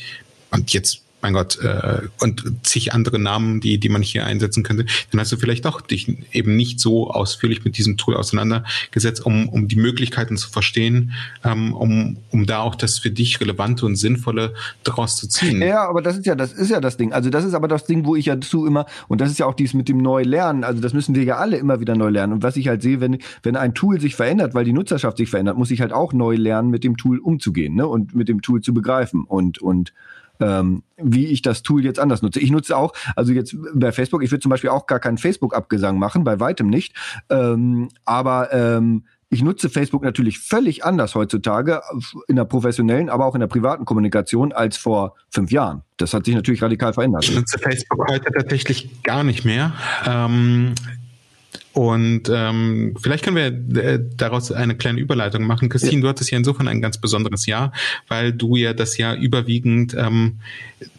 [0.50, 4.84] und jetzt mein Gott, äh, und zig andere Namen, die, die man hier einsetzen könnte,
[5.10, 9.48] dann hast du vielleicht doch dich eben nicht so ausführlich mit diesem Tool auseinandergesetzt, um,
[9.48, 13.96] um die Möglichkeiten zu verstehen, ähm, um, um da auch das für dich relevante und
[13.96, 15.62] sinnvolle daraus zu ziehen.
[15.62, 17.14] Ja, aber das ist ja, das ist ja das Ding.
[17.14, 19.46] Also das ist aber das Ding, wo ich ja zu immer, und das ist ja
[19.46, 22.34] auch dies mit dem Neulernen, also das müssen wir ja alle immer wieder neu lernen.
[22.34, 25.30] Und was ich halt sehe, wenn, wenn ein Tool sich verändert, weil die Nutzerschaft sich
[25.30, 27.86] verändert, muss ich halt auch neu lernen, mit dem Tool umzugehen, ne?
[27.86, 29.94] Und mit dem Tool zu begreifen und, und
[30.40, 32.40] ähm, wie ich das Tool jetzt anders nutze.
[32.40, 35.98] Ich nutze auch, also jetzt bei Facebook, ich würde zum Beispiel auch gar keinen Facebook-Abgesang
[35.98, 36.94] machen, bei weitem nicht.
[37.30, 41.82] Ähm, aber ähm, ich nutze Facebook natürlich völlig anders heutzutage
[42.28, 45.82] in der professionellen, aber auch in der privaten Kommunikation als vor fünf Jahren.
[45.96, 47.24] Das hat sich natürlich radikal verändert.
[47.24, 49.72] Ich nutze Facebook heute tatsächlich gar nicht mehr.
[50.06, 50.74] Ähm
[51.74, 55.68] Und ähm, vielleicht können wir äh, daraus eine kleine Überleitung machen.
[55.68, 56.00] Christine, ja.
[56.02, 57.72] du hattest ja insofern ein ganz besonderes Jahr,
[58.06, 60.38] weil du ja das Jahr überwiegend ähm,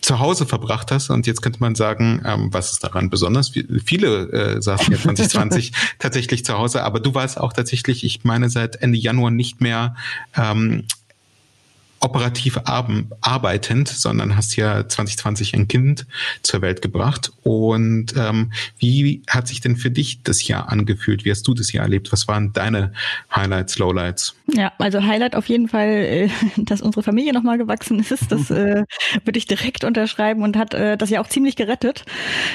[0.02, 1.10] zu Hause verbracht hast.
[1.10, 3.54] Und jetzt könnte man sagen, ähm, was ist daran besonders?
[3.86, 8.50] Viele äh, saßen ja 2020 tatsächlich zu Hause, aber du warst auch tatsächlich, ich meine,
[8.50, 9.96] seit Ende Januar nicht mehr
[10.36, 10.84] ähm,
[12.06, 16.06] operativ arbeitend, sondern hast ja 2020 ein Kind
[16.44, 17.32] zur Welt gebracht.
[17.44, 21.26] Und ähm, wie hat sich denn für dich das Jahr angefühlt?
[21.26, 22.12] Wie hast du das Jahr erlebt?
[22.12, 22.94] Was waren deine
[23.36, 24.36] Highlights, Lowlights?
[24.54, 28.32] Ja, also Highlight auf jeden Fall, äh, dass unsere Familie nochmal gewachsen ist.
[28.32, 28.84] Das äh,
[29.24, 32.06] würde ich direkt unterschreiben und hat äh, das ja auch ziemlich gerettet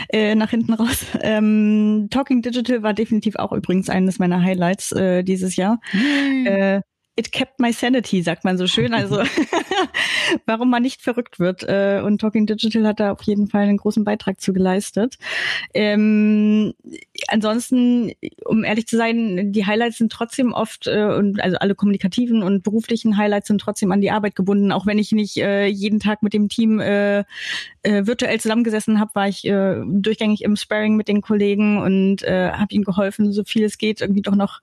[0.08, 1.04] äh, nach hinten raus.
[1.22, 5.80] Ähm, Talking Digital war definitiv auch übrigens eines meiner Highlights äh, dieses Jahr.
[5.92, 6.46] Mhm.
[6.46, 6.80] Äh,
[7.16, 8.94] it kept my sanity, sagt man so schön.
[8.94, 9.23] Also
[10.46, 11.62] warum man nicht verrückt wird.
[11.62, 15.16] Äh, und Talking Digital hat da auf jeden Fall einen großen Beitrag zu geleistet.
[15.75, 16.75] Ähm,
[17.29, 18.12] ansonsten,
[18.44, 22.62] um ehrlich zu sein, die Highlights sind trotzdem oft, äh, und also alle kommunikativen und
[22.62, 24.73] beruflichen Highlights sind trotzdem an die Arbeit gebunden.
[24.73, 27.20] Auch wenn ich nicht äh, jeden Tag mit dem Team äh,
[27.83, 32.51] äh, virtuell zusammengesessen habe, war ich äh, durchgängig im Sparring mit den Kollegen und äh,
[32.53, 34.61] habe ihnen geholfen, so viel es geht, irgendwie doch noch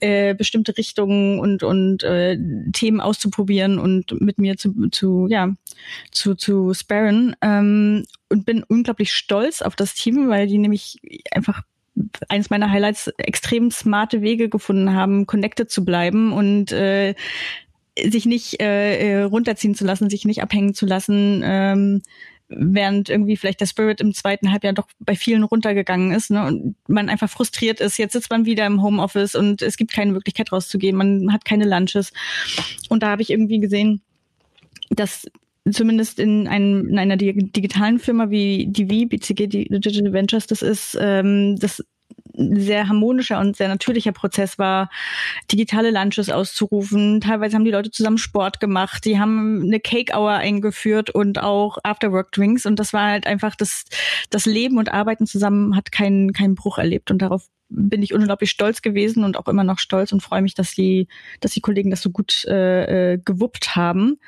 [0.00, 2.38] äh, bestimmte Richtungen und und und äh,
[2.72, 5.54] Themen auszuprobieren und mit mir zu, zu ja
[6.10, 7.36] zu zu sparren.
[7.42, 11.62] Ähm, und bin unglaublich stolz auf das Team, weil die nämlich einfach
[12.28, 17.14] eines meiner Highlights extrem smarte Wege gefunden haben, connected zu bleiben und äh,
[17.98, 22.02] sich nicht äh, äh runterziehen zu lassen, sich nicht abhängen zu lassen, ähm,
[22.56, 26.74] während irgendwie vielleicht der Spirit im zweiten Halbjahr doch bei vielen runtergegangen ist ne, und
[26.88, 27.98] man einfach frustriert ist.
[27.98, 31.64] Jetzt sitzt man wieder im Homeoffice und es gibt keine Möglichkeit rauszugehen, man hat keine
[31.64, 32.12] Lunches.
[32.88, 34.02] Und da habe ich irgendwie gesehen,
[34.90, 35.26] dass
[35.70, 41.56] zumindest in, einem, in einer digitalen Firma wie DV, BCG Digital Ventures, das ist, ähm,
[41.58, 41.84] das
[42.34, 44.90] sehr harmonischer und sehr natürlicher Prozess war,
[45.50, 47.20] digitale Lunches auszurufen.
[47.20, 49.04] Teilweise haben die Leute zusammen Sport gemacht.
[49.04, 52.66] Die haben eine Cake Hour eingeführt und auch Afterwork Drinks.
[52.66, 53.84] Und das war halt einfach das,
[54.30, 57.10] das Leben und Arbeiten zusammen hat keinen, keinen Bruch erlebt.
[57.10, 60.54] Und darauf bin ich unglaublich stolz gewesen und auch immer noch stolz und freue mich,
[60.54, 61.08] dass die,
[61.40, 64.18] dass die Kollegen das so gut äh, äh, gewuppt haben.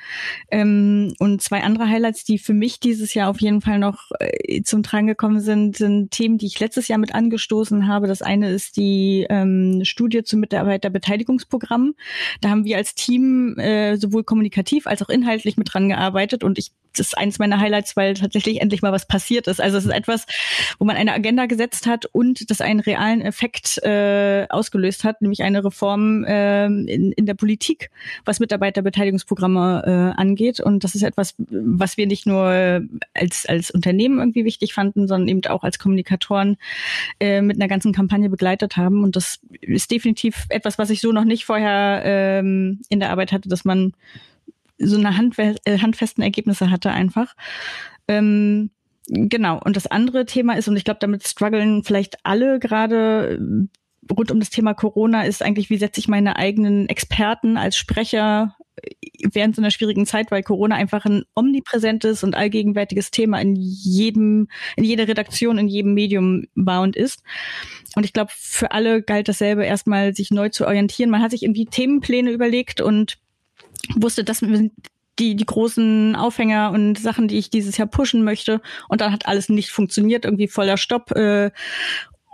[0.51, 4.61] Ähm, und zwei andere Highlights, die für mich dieses Jahr auf jeden Fall noch äh,
[4.63, 8.07] zum Tragen gekommen sind, sind Themen, die ich letztes Jahr mit angestoßen habe.
[8.07, 11.95] Das eine ist die ähm, Studie zum Mitarbeiterbeteiligungsprogramm.
[12.41, 16.57] Da haben wir als Team äh, sowohl kommunikativ als auch inhaltlich mit dran gearbeitet und
[16.57, 19.61] ich das ist eins meiner Highlights, weil tatsächlich endlich mal was passiert ist.
[19.61, 20.25] Also es ist etwas,
[20.79, 25.43] wo man eine Agenda gesetzt hat und das einen realen Effekt äh, ausgelöst hat, nämlich
[25.43, 27.89] eine Reform äh, in, in der Politik,
[28.25, 29.83] was Mitarbeiterbeteiligungsprogramme
[30.15, 30.59] äh, angeht.
[30.59, 32.81] Und das ist etwas, was wir nicht nur
[33.13, 36.57] als, als Unternehmen irgendwie wichtig fanden, sondern eben auch als Kommunikatoren
[37.19, 39.03] äh, mit einer ganzen Kampagne begleitet haben.
[39.03, 43.31] Und das ist definitiv etwas, was ich so noch nicht vorher ähm, in der Arbeit
[43.31, 43.93] hatte, dass man
[44.77, 47.35] so eine handfe äh, handfesten Ergebnisse hatte einfach.
[48.07, 48.71] Ähm,
[49.07, 49.59] genau.
[49.63, 54.31] Und das andere Thema ist, und ich glaube, damit strugglen vielleicht alle gerade äh, rund
[54.31, 58.91] um das Thema Corona, ist eigentlich, wie setze ich meine eigenen Experten als Sprecher äh,
[59.31, 64.49] während so einer schwierigen Zeit, weil Corona einfach ein omnipräsentes und allgegenwärtiges Thema in jedem,
[64.75, 67.23] in jeder Redaktion, in jedem Medium war und ist.
[67.95, 71.09] Und ich glaube, für alle galt dasselbe, erstmal sich neu zu orientieren.
[71.09, 73.17] Man hat sich irgendwie Themenpläne überlegt und
[73.95, 74.71] wusste, das sind
[75.19, 78.61] die, die großen Aufhänger und Sachen, die ich dieses Jahr pushen möchte.
[78.89, 81.51] Und dann hat alles nicht funktioniert, irgendwie voller Stopp äh,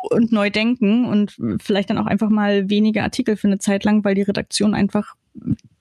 [0.09, 4.03] und neu denken und vielleicht dann auch einfach mal weniger Artikel für eine Zeit lang,
[4.03, 5.15] weil die Redaktion einfach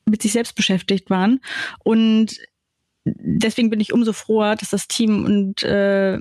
[0.04, 1.40] mit sich selbst beschäftigt waren.
[1.84, 2.36] Und
[3.04, 6.18] deswegen bin ich umso froher, dass das Team und äh,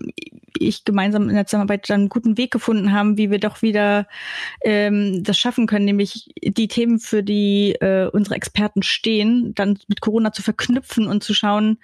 [0.57, 4.07] ich gemeinsam in der Zusammenarbeit dann einen guten Weg gefunden haben, wie wir doch wieder
[4.61, 10.01] ähm, das schaffen können, nämlich die Themen, für die äh, unsere Experten stehen, dann mit
[10.01, 11.77] Corona zu verknüpfen und zu schauen,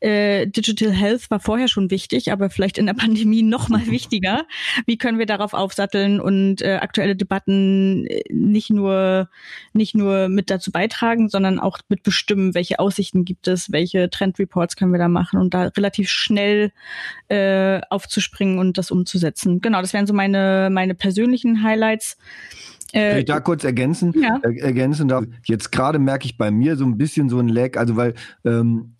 [0.00, 4.46] äh, Digital Health war vorher schon wichtig, aber vielleicht in der Pandemie noch mal wichtiger.
[4.86, 9.28] Wie können wir darauf aufsatteln und äh, aktuelle Debatten äh, nicht nur
[9.72, 14.76] nicht nur mit dazu beitragen, sondern auch mit bestimmen, welche Aussichten gibt es, welche Trendreports
[14.76, 16.72] können wir da machen und da relativ schnell
[17.28, 19.60] äh, aufzuspringen und das umzusetzen.
[19.60, 22.16] Genau, das wären so meine, meine persönlichen Highlights.
[22.92, 24.14] Äh, Kann ich da kurz ergänzen?
[24.20, 24.40] Ja.
[24.42, 25.24] Er, ergänzen darf.
[25.44, 28.94] Jetzt gerade merke ich bei mir so ein bisschen so ein Lag, also weil ähm,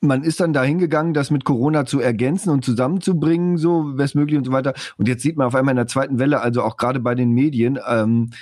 [0.00, 4.44] man ist dann dahin gegangen, das mit Corona zu ergänzen und zusammenzubringen, so bestmöglich und
[4.44, 4.74] so weiter.
[4.98, 7.32] Und jetzt sieht man auf einmal in der zweiten Welle, also auch gerade bei den
[7.32, 8.36] Medien, ähm, äh,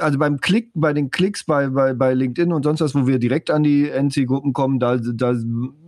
[0.00, 3.18] also beim Klick, bei den Klicks bei, bei, bei LinkedIn und sonst was, wo wir
[3.18, 5.34] direkt an die NC-Gruppen kommen, da, da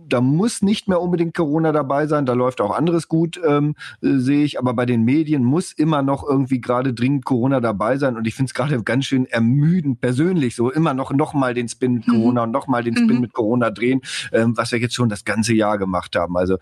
[0.09, 4.17] da muss nicht mehr unbedingt Corona dabei sein, da läuft auch anderes gut, ähm, äh,
[4.17, 4.59] sehe ich.
[4.59, 8.15] Aber bei den Medien muss immer noch irgendwie gerade dringend Corona dabei sein.
[8.15, 11.67] Und ich finde es gerade ganz schön ermüdend, persönlich so, immer noch, noch mal den
[11.67, 12.11] Spin mit mhm.
[12.11, 13.21] Corona und noch mal den Spin mhm.
[13.21, 14.01] mit Corona drehen,
[14.31, 16.37] ähm, was wir jetzt schon das ganze Jahr gemacht haben.
[16.37, 16.57] Also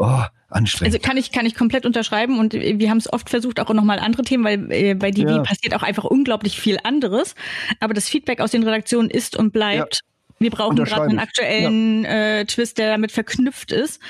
[0.00, 0.94] oh, anstrengend.
[0.94, 3.84] Also kann ich kann ich komplett unterschreiben und wir haben es oft versucht auch noch
[3.84, 5.42] mal andere Themen, weil äh, bei DV ja.
[5.42, 7.34] passiert auch einfach unglaublich viel anderes.
[7.80, 9.96] Aber das Feedback aus den Redaktionen ist und bleibt.
[9.96, 10.00] Ja.
[10.42, 12.38] Wir brauchen gerade einen aktuellen ja.
[12.38, 14.00] äh, Twist, der damit verknüpft ist.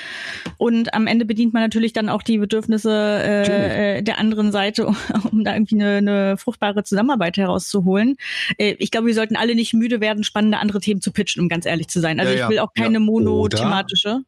[0.57, 4.87] Und am Ende bedient man natürlich dann auch die Bedürfnisse äh, äh der anderen Seite,
[5.31, 8.15] um da irgendwie eine, eine fruchtbare Zusammenarbeit herauszuholen.
[8.57, 11.49] Äh, ich glaube, wir sollten alle nicht müde werden, spannende andere Themen zu pitchen, um
[11.49, 12.21] ganz ehrlich zu sein.
[12.21, 14.21] Also ja, ich will auch keine monothematische.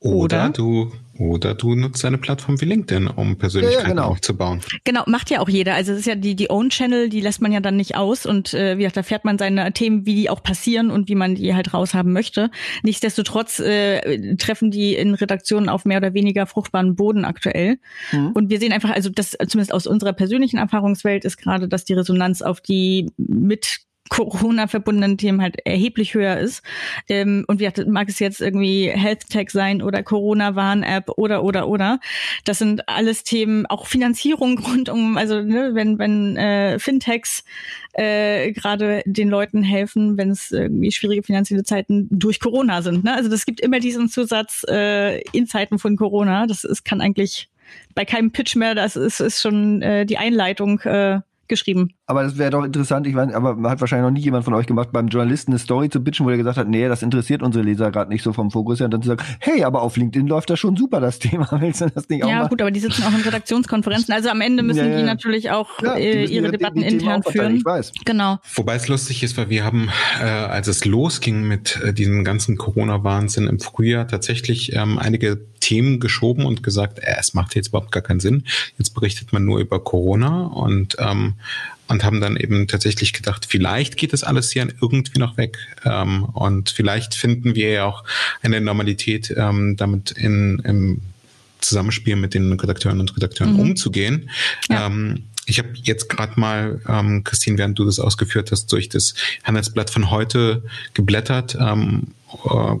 [0.00, 4.08] Oder, oder du oder du nutzt eine Plattform wie LinkedIn, um Persönlichkeiten ja, genau.
[4.08, 4.60] aufzubauen.
[4.84, 5.74] Genau, macht ja auch jeder.
[5.74, 8.54] Also es ist ja die, die Own-Channel, die lässt man ja dann nicht aus und
[8.54, 11.34] äh, wie gesagt, da fährt man seine Themen, wie die auch passieren und wie man
[11.34, 12.50] die halt raushaben möchte.
[12.82, 17.78] Nichtsdestotrotz äh, treffen die in Redaktionen auf mehr oder weniger fruchtbaren Boden aktuell.
[18.12, 18.32] Mhm.
[18.32, 21.94] Und wir sehen einfach, also das zumindest aus unserer persönlichen Erfahrungswelt ist gerade, dass die
[21.94, 26.62] Resonanz auf die mit Corona verbundenen Themen halt erheblich höher ist.
[27.08, 32.00] Ähm, und wie mag es jetzt irgendwie Health Tech sein oder Corona-Warn-App oder oder oder.
[32.44, 37.44] Das sind alles Themen, auch Finanzierung rund um, also ne, wenn, wenn äh, Fintechs
[37.92, 43.04] äh, gerade den Leuten helfen, wenn es irgendwie schwierige finanzielle Zeiten durch Corona sind.
[43.04, 43.14] Ne?
[43.14, 46.46] Also das gibt immer diesen Zusatz äh, in Zeiten von Corona.
[46.46, 47.48] Das ist, kann eigentlich
[47.94, 51.95] bei keinem Pitch mehr, das ist, ist schon äh, die Einleitung äh, geschrieben.
[52.08, 54.66] Aber das wäre doch interessant, ich meine, aber hat wahrscheinlich noch nie jemand von euch
[54.66, 57.64] gemacht, beim Journalisten eine Story zu pitchen, wo er gesagt hat, nee, das interessiert unsere
[57.64, 60.28] Leser gerade nicht so vom Fokus her und dann zu sagen, hey, aber auf LinkedIn
[60.28, 62.50] läuft das schon super, das Thema, willst du das nicht auch Ja, machen?
[62.50, 64.98] gut, aber die sitzen auch in Redaktionskonferenzen, also am Ende müssen ja, ja.
[64.98, 67.56] die natürlich auch ja, äh, ihre, ihre Debatten die, die intern führen.
[67.56, 67.92] Ich weiß.
[68.04, 68.38] Genau.
[68.54, 69.90] Wobei es lustig ist, weil wir haben,
[70.20, 75.98] äh, als es losging mit äh, diesem ganzen Corona-Wahnsinn im Frühjahr, tatsächlich ähm, einige Themen
[75.98, 78.44] geschoben und gesagt, äh, es macht jetzt überhaupt gar keinen Sinn.
[78.78, 81.34] Jetzt berichtet man nur über Corona und ähm,
[81.88, 86.24] und haben dann eben tatsächlich gedacht, vielleicht geht das alles hier irgendwie noch weg ähm,
[86.24, 88.04] und vielleicht finden wir ja auch
[88.42, 91.00] eine Normalität ähm, damit in im
[91.60, 93.60] Zusammenspiel mit den Redakteuren und Redakteuren mhm.
[93.60, 94.30] umzugehen.
[94.68, 94.86] Ja.
[94.86, 99.14] Ähm, ich habe jetzt gerade mal, ähm, Christine, während du das ausgeführt hast, durch das
[99.44, 102.15] Handelsblatt von heute geblättert ähm, äh,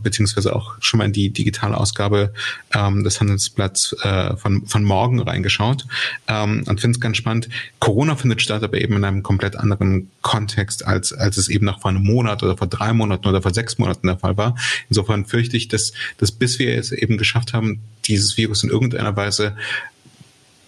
[0.02, 2.32] beziehungsweise auch schon mal in die digitale Ausgabe
[2.74, 5.86] ähm, des Handelsblatts äh, von, von morgen reingeschaut
[6.26, 7.48] ähm, und finde es ganz spannend.
[7.78, 11.80] Corona findet statt, aber eben in einem komplett anderen Kontext, als, als es eben noch
[11.80, 14.56] vor einem Monat oder vor drei Monaten oder vor sechs Monaten der Fall war.
[14.88, 19.16] Insofern fürchte ich, dass, dass bis wir es eben geschafft haben, dieses Virus in irgendeiner
[19.16, 19.56] Weise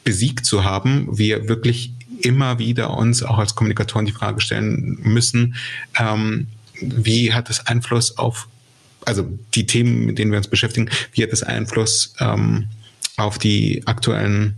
[0.04, 5.56] besiegt zu haben, wir wirklich immer wieder uns auch als Kommunikatoren die Frage stellen müssen,
[5.98, 6.46] ähm,
[6.80, 8.48] wie hat es Einfluss auf
[9.08, 12.68] also die Themen, mit denen wir uns beschäftigen, wie hat das Einfluss ähm,
[13.16, 14.54] auf die aktuellen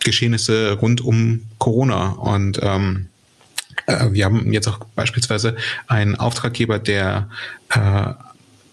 [0.00, 2.10] Geschehnisse rund um Corona?
[2.12, 3.08] Und ähm,
[3.86, 7.28] äh, wir haben jetzt auch beispielsweise einen Auftraggeber, der
[7.70, 8.14] äh,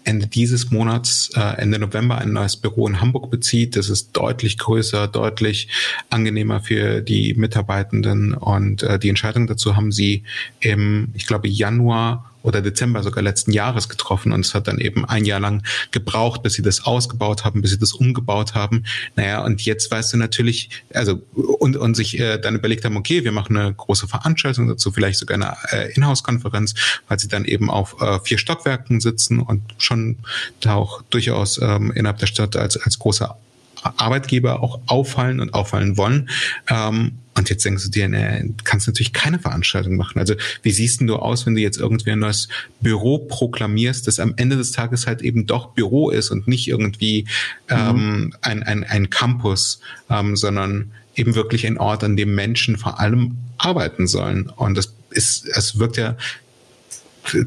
[0.04, 3.76] Ende dieses Monats, äh, Ende November, ein neues Büro in Hamburg bezieht.
[3.76, 5.68] Das ist deutlich größer, deutlich
[6.08, 8.32] angenehmer für die Mitarbeitenden.
[8.32, 10.24] Und äh, die Entscheidung dazu haben sie
[10.60, 15.04] im, ich glaube, Januar oder Dezember sogar letzten Jahres getroffen und es hat dann eben
[15.04, 18.84] ein Jahr lang gebraucht, bis sie das ausgebaut haben, bis sie das umgebaut haben.
[19.16, 23.24] Naja, und jetzt weißt du natürlich, also und, und sich äh, dann überlegt haben, okay,
[23.24, 26.74] wir machen eine große Veranstaltung dazu, vielleicht sogar eine äh, Inhouse-Konferenz,
[27.08, 30.18] weil sie dann eben auf äh, vier Stockwerken sitzen und schon
[30.60, 33.36] da auch durchaus ähm, innerhalb der Stadt als, als großer
[33.82, 36.28] Arbeitgeber auch auffallen und auffallen wollen.
[36.68, 40.18] Ähm, und jetzt denkst du dir, ne, kannst natürlich keine Veranstaltung machen.
[40.18, 42.48] Also wie siehst denn du aus, wenn du jetzt irgendwie ein neues
[42.80, 47.26] Büro proklamierst, das am Ende des Tages halt eben doch Büro ist und nicht irgendwie
[47.70, 47.76] mhm.
[47.76, 53.00] ähm, ein, ein, ein Campus, ähm, sondern eben wirklich ein Ort, an dem Menschen vor
[53.00, 54.48] allem arbeiten sollen.
[54.48, 56.16] Und das ist, es wirkt ja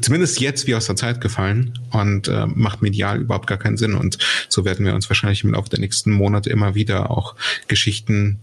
[0.00, 3.94] zumindest jetzt wie aus der Zeit gefallen und äh, macht medial überhaupt gar keinen Sinn.
[3.94, 7.34] Und so werden wir uns wahrscheinlich im Laufe der nächsten Monate immer wieder auch
[7.68, 8.38] Geschichten,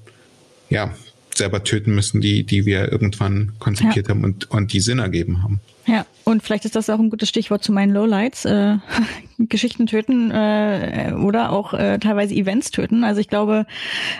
[0.70, 0.94] ja,
[1.36, 4.14] selber töten müssen, die, die wir irgendwann konzipiert ja.
[4.14, 5.62] haben und, und die Sinn ergeben haben.
[5.88, 8.46] Ja, und vielleicht ist das auch ein gutes Stichwort zu meinen Lowlights.
[8.46, 8.78] Äh,
[9.40, 13.04] Geschichten töten äh, oder auch äh, teilweise Events töten.
[13.04, 13.66] Also ich glaube,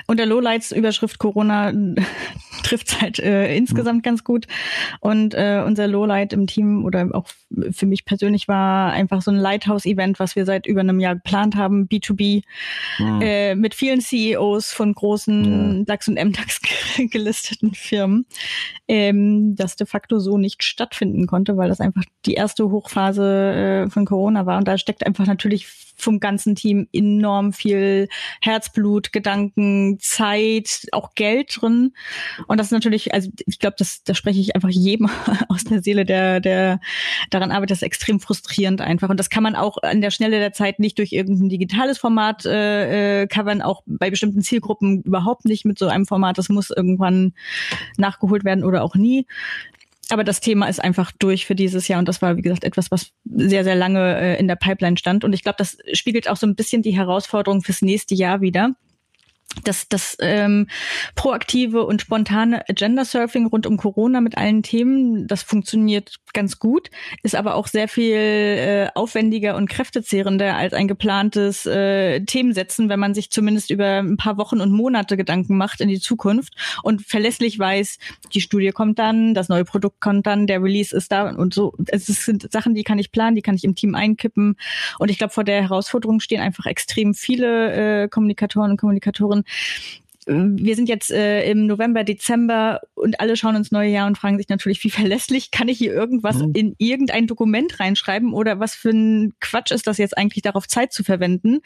[0.08, 1.72] unter Lowlights Überschrift Corona
[2.64, 4.48] trifft halt äh, insgesamt ganz gut.
[5.00, 7.28] Und äh, unser Lowlight im Team oder auch
[7.72, 11.56] für mich persönlich war einfach so ein Lighthouse-Event, was wir seit über einem Jahr geplant
[11.56, 12.44] haben, B2B,
[13.00, 13.22] mhm.
[13.22, 15.86] äh, mit vielen CEOs von großen mhm.
[15.86, 16.62] DAX und MDAX
[17.12, 18.26] gelisteten Firmen,
[18.88, 23.86] ähm, das de facto so nicht stattfinden konnte Monate, weil das einfach die erste Hochphase
[23.86, 24.58] äh, von Corona war.
[24.58, 28.08] Und da steckt einfach natürlich vom ganzen Team enorm viel
[28.42, 31.94] Herzblut, Gedanken, Zeit, auch Geld drin.
[32.48, 35.10] Und das ist natürlich, also ich glaube, das, da spreche ich einfach jedem
[35.50, 36.80] aus der Seele, der, der
[37.30, 39.10] daran arbeitet, das ist extrem frustrierend einfach.
[39.10, 42.46] Und das kann man auch an der Schnelle der Zeit nicht durch irgendein digitales Format
[42.46, 46.38] äh, äh, covern, auch bei bestimmten Zielgruppen überhaupt nicht mit so einem Format.
[46.38, 47.34] Das muss irgendwann
[47.98, 49.28] nachgeholt werden oder auch nie
[50.12, 52.92] aber das Thema ist einfach durch für dieses Jahr und das war, wie gesagt, etwas,
[52.92, 55.24] was sehr, sehr lange äh, in der Pipeline stand.
[55.24, 58.76] Und ich glaube, das spiegelt auch so ein bisschen die Herausforderung fürs nächste Jahr wieder
[59.64, 60.68] das, das ähm,
[61.16, 66.90] proaktive und spontane Agenda-Surfing rund um Corona mit allen Themen, das funktioniert ganz gut,
[67.24, 73.00] ist aber auch sehr viel äh, aufwendiger und kräftezehrender als ein geplantes äh, Themensetzen, wenn
[73.00, 77.02] man sich zumindest über ein paar Wochen und Monate Gedanken macht in die Zukunft und
[77.02, 77.98] verlässlich weiß,
[78.34, 81.74] die Studie kommt dann, das neue Produkt kommt dann, der Release ist da und so.
[81.88, 84.56] Es sind Sachen, die kann ich planen, die kann ich im Team einkippen.
[85.00, 89.44] Und ich glaube, vor der Herausforderung stehen einfach extrem viele äh, Kommunikatoren und Kommunikatoren
[90.32, 94.38] wir sind jetzt äh, im November, Dezember und alle schauen ins neue Jahr und fragen
[94.38, 96.52] sich natürlich, wie verlässlich kann ich hier irgendwas mhm.
[96.54, 100.94] in irgendein Dokument reinschreiben oder was für ein Quatsch ist das jetzt eigentlich darauf Zeit
[100.94, 101.60] zu verwenden?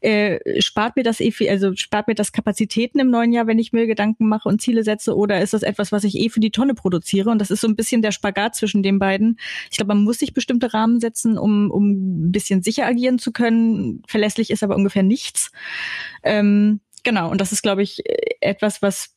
[0.00, 3.58] Äh, spart mir das eh viel, also spart mir das Kapazitäten im neuen Jahr, wenn
[3.58, 6.40] ich mir Gedanken mache und Ziele setze oder ist das etwas, was ich eh für
[6.40, 7.30] die Tonne produziere?
[7.30, 9.38] Und das ist so ein bisschen der Spagat zwischen den beiden.
[9.70, 13.32] Ich glaube, man muss sich bestimmte Rahmen setzen, um, um ein bisschen sicher agieren zu
[13.32, 14.02] können.
[14.08, 15.52] Verlässlich ist aber ungefähr nichts.
[16.24, 18.02] Ähm, Genau, und das ist, glaube ich,
[18.42, 19.14] etwas, was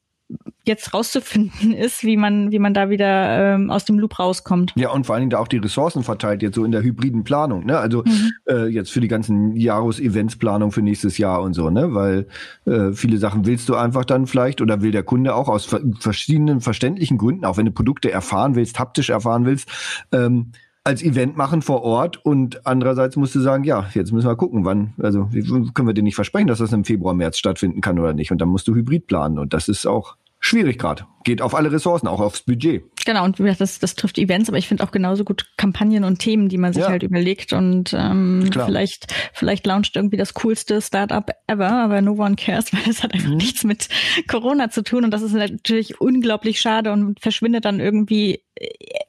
[0.64, 4.72] jetzt rauszufinden ist, wie man, wie man da wieder ähm, aus dem Loop rauskommt.
[4.78, 7.26] Ja, und vor allen Dingen da auch die Ressourcen verteilt, jetzt so in der hybriden
[7.26, 7.78] Planung, ne?
[7.78, 8.32] Also mhm.
[8.48, 11.94] äh, jetzt für die ganzen Jahresevents-Planung für nächstes Jahr und so, ne?
[11.94, 12.28] Weil
[12.66, 15.66] äh, viele Sachen willst du einfach dann vielleicht oder will der Kunde auch aus
[16.00, 19.68] verschiedenen verständlichen Gründen, auch wenn du Produkte erfahren willst, haptisch erfahren willst,
[20.14, 24.36] ähm, als Event machen vor Ort und andererseits musst du sagen, ja, jetzt müssen wir
[24.36, 25.30] gucken, wann, also
[25.74, 28.32] können wir dir nicht versprechen, dass das im Februar, März stattfinden kann oder nicht?
[28.32, 31.06] Und dann musst du Hybrid planen und das ist auch schwierig gerade.
[31.24, 32.84] Geht auf alle Ressourcen, auch aufs Budget.
[33.06, 36.50] Genau, und das, das trifft Events, aber ich finde auch genauso gut Kampagnen und Themen,
[36.50, 36.90] die man sich ja.
[36.90, 37.54] halt überlegt.
[37.54, 42.90] Und ähm, vielleicht, vielleicht launcht irgendwie das coolste Startup ever, aber no one cares, weil
[42.90, 43.38] es hat einfach mhm.
[43.38, 43.88] nichts mit
[44.28, 45.06] Corona zu tun.
[45.06, 48.44] Und das ist natürlich unglaublich schade und verschwindet dann irgendwie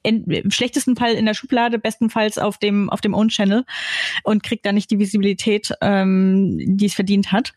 [0.03, 3.65] in, im schlechtesten Fall in der Schublade, bestenfalls auf dem, auf dem Own-Channel
[4.25, 7.55] und kriegt da nicht die Visibilität, ähm, die es verdient hat.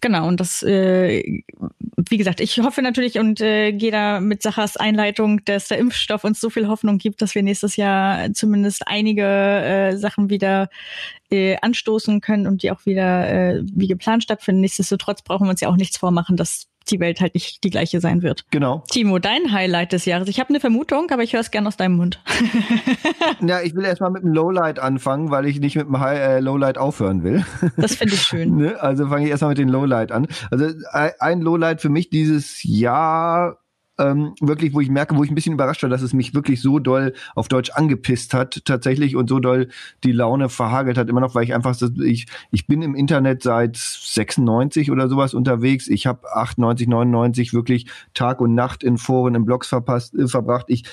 [0.00, 1.42] Genau, und das, äh,
[2.08, 6.24] wie gesagt, ich hoffe natürlich und äh, gehe da mit Sachas Einleitung, dass der Impfstoff
[6.24, 10.70] uns so viel Hoffnung gibt, dass wir nächstes Jahr zumindest einige äh, Sachen wieder
[11.30, 14.62] äh, anstoßen können und die auch wieder äh, wie geplant stattfinden.
[14.62, 18.00] Nichtsdestotrotz brauchen wir uns ja auch nichts vormachen, dass die Welt halt nicht die gleiche
[18.00, 18.44] sein wird.
[18.50, 18.84] Genau.
[18.90, 20.28] Timo, dein Highlight des Jahres.
[20.28, 22.20] Ich habe eine Vermutung, aber ich höre es gerne aus deinem Mund.
[23.40, 26.40] ja, ich will erstmal mit dem Lowlight anfangen, weil ich nicht mit dem High, äh,
[26.40, 27.44] Lowlight aufhören will.
[27.76, 28.56] Das finde ich schön.
[28.56, 28.80] ne?
[28.80, 30.26] Also fange ich erstmal mit dem Lowlight an.
[30.50, 33.58] Also ein Lowlight für mich dieses Jahr
[34.00, 36.60] ähm, wirklich, wo ich merke, wo ich ein bisschen überrascht war, dass es mich wirklich
[36.60, 39.68] so doll auf Deutsch angepisst hat tatsächlich und so doll
[40.02, 43.76] die Laune verhagelt hat immer noch, weil ich einfach ich ich bin im Internet seit
[43.76, 45.86] 96 oder sowas unterwegs.
[45.88, 50.66] Ich habe 98, 99 wirklich Tag und Nacht in Foren, in Blogs verpasst, äh, verbracht.
[50.68, 50.84] Ich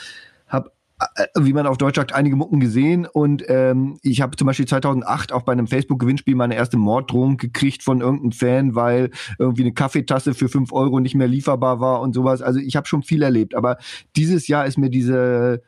[1.36, 5.32] wie man auf Deutsch sagt, einige Mucken gesehen und ähm, ich habe zum Beispiel 2008
[5.32, 10.34] auch bei einem Facebook-Gewinnspiel meine erste Morddrohung gekriegt von irgendeinem Fan, weil irgendwie eine Kaffeetasse
[10.34, 12.42] für fünf Euro nicht mehr lieferbar war und sowas.
[12.42, 13.78] Also ich habe schon viel erlebt, aber
[14.16, 15.62] dieses Jahr ist mir diese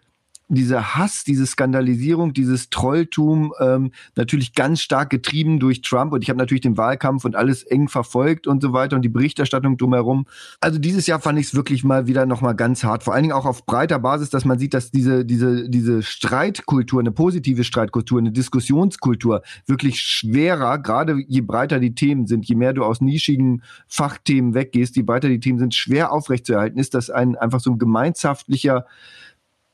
[0.56, 6.30] dieser Hass, diese Skandalisierung, dieses Trolltum ähm, natürlich ganz stark getrieben durch Trump und ich
[6.30, 10.26] habe natürlich den Wahlkampf und alles eng verfolgt und so weiter und die Berichterstattung drumherum.
[10.60, 13.34] Also dieses Jahr fand ich es wirklich mal wieder nochmal ganz hart, vor allen Dingen
[13.34, 18.18] auch auf breiter Basis, dass man sieht, dass diese diese diese Streitkultur, eine positive Streitkultur,
[18.18, 23.62] eine Diskussionskultur wirklich schwerer, gerade je breiter die Themen sind, je mehr du aus nischigen
[23.88, 27.78] Fachthemen weggehst, je breiter die Themen sind, schwer aufrechtzuerhalten ist, dass ein einfach so ein
[27.78, 28.86] gemeinschaftlicher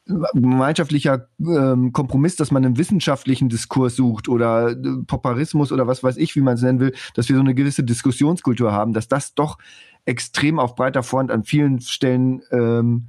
[0.05, 4.75] gemeinschaftlicher ähm, Kompromiss, dass man einen wissenschaftlichen Diskurs sucht oder äh,
[5.07, 7.83] Popperismus oder was weiß ich, wie man es nennen will, dass wir so eine gewisse
[7.83, 9.57] Diskussionskultur haben, dass das doch
[10.05, 13.07] extrem auf breiter Front an vielen Stellen ähm,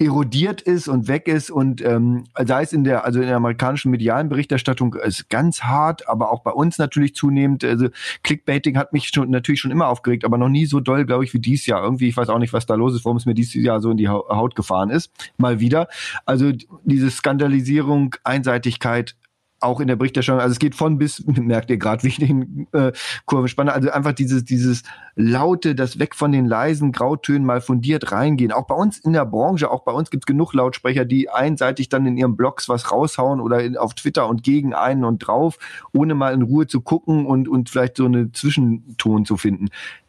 [0.00, 3.90] erodiert ist und weg ist und ähm, sei es in der also in der amerikanischen
[3.90, 7.64] medialen Berichterstattung ist ganz hart, aber auch bei uns natürlich zunehmend.
[7.64, 7.88] Also
[8.22, 11.34] Clickbaiting hat mich schon natürlich schon immer aufgeregt, aber noch nie so doll, glaube ich,
[11.34, 11.82] wie dies Jahr.
[11.82, 13.90] Irgendwie, ich weiß auch nicht, was da los ist, warum es mir dieses Jahr so
[13.90, 15.10] in die Haut gefahren ist.
[15.36, 15.88] Mal wieder.
[16.24, 16.52] Also
[16.84, 19.16] diese Skandalisierung, Einseitigkeit
[19.60, 20.40] auch in der Berichterstattung.
[20.40, 22.92] Also es geht von bis, merkt ihr gerade, wie ich den äh,
[23.26, 23.72] Kurven spanne.
[23.72, 24.82] Also einfach dieses, dieses
[25.16, 28.52] Laute, das weg von den leisen Grautönen mal fundiert reingehen.
[28.52, 31.88] Auch bei uns in der Branche, auch bei uns gibt es genug Lautsprecher, die einseitig
[31.88, 35.58] dann in ihren Blogs was raushauen oder in, auf Twitter und gegen einen und drauf,
[35.92, 39.68] ohne mal in Ruhe zu gucken und, und vielleicht so eine Zwischenton zu finden.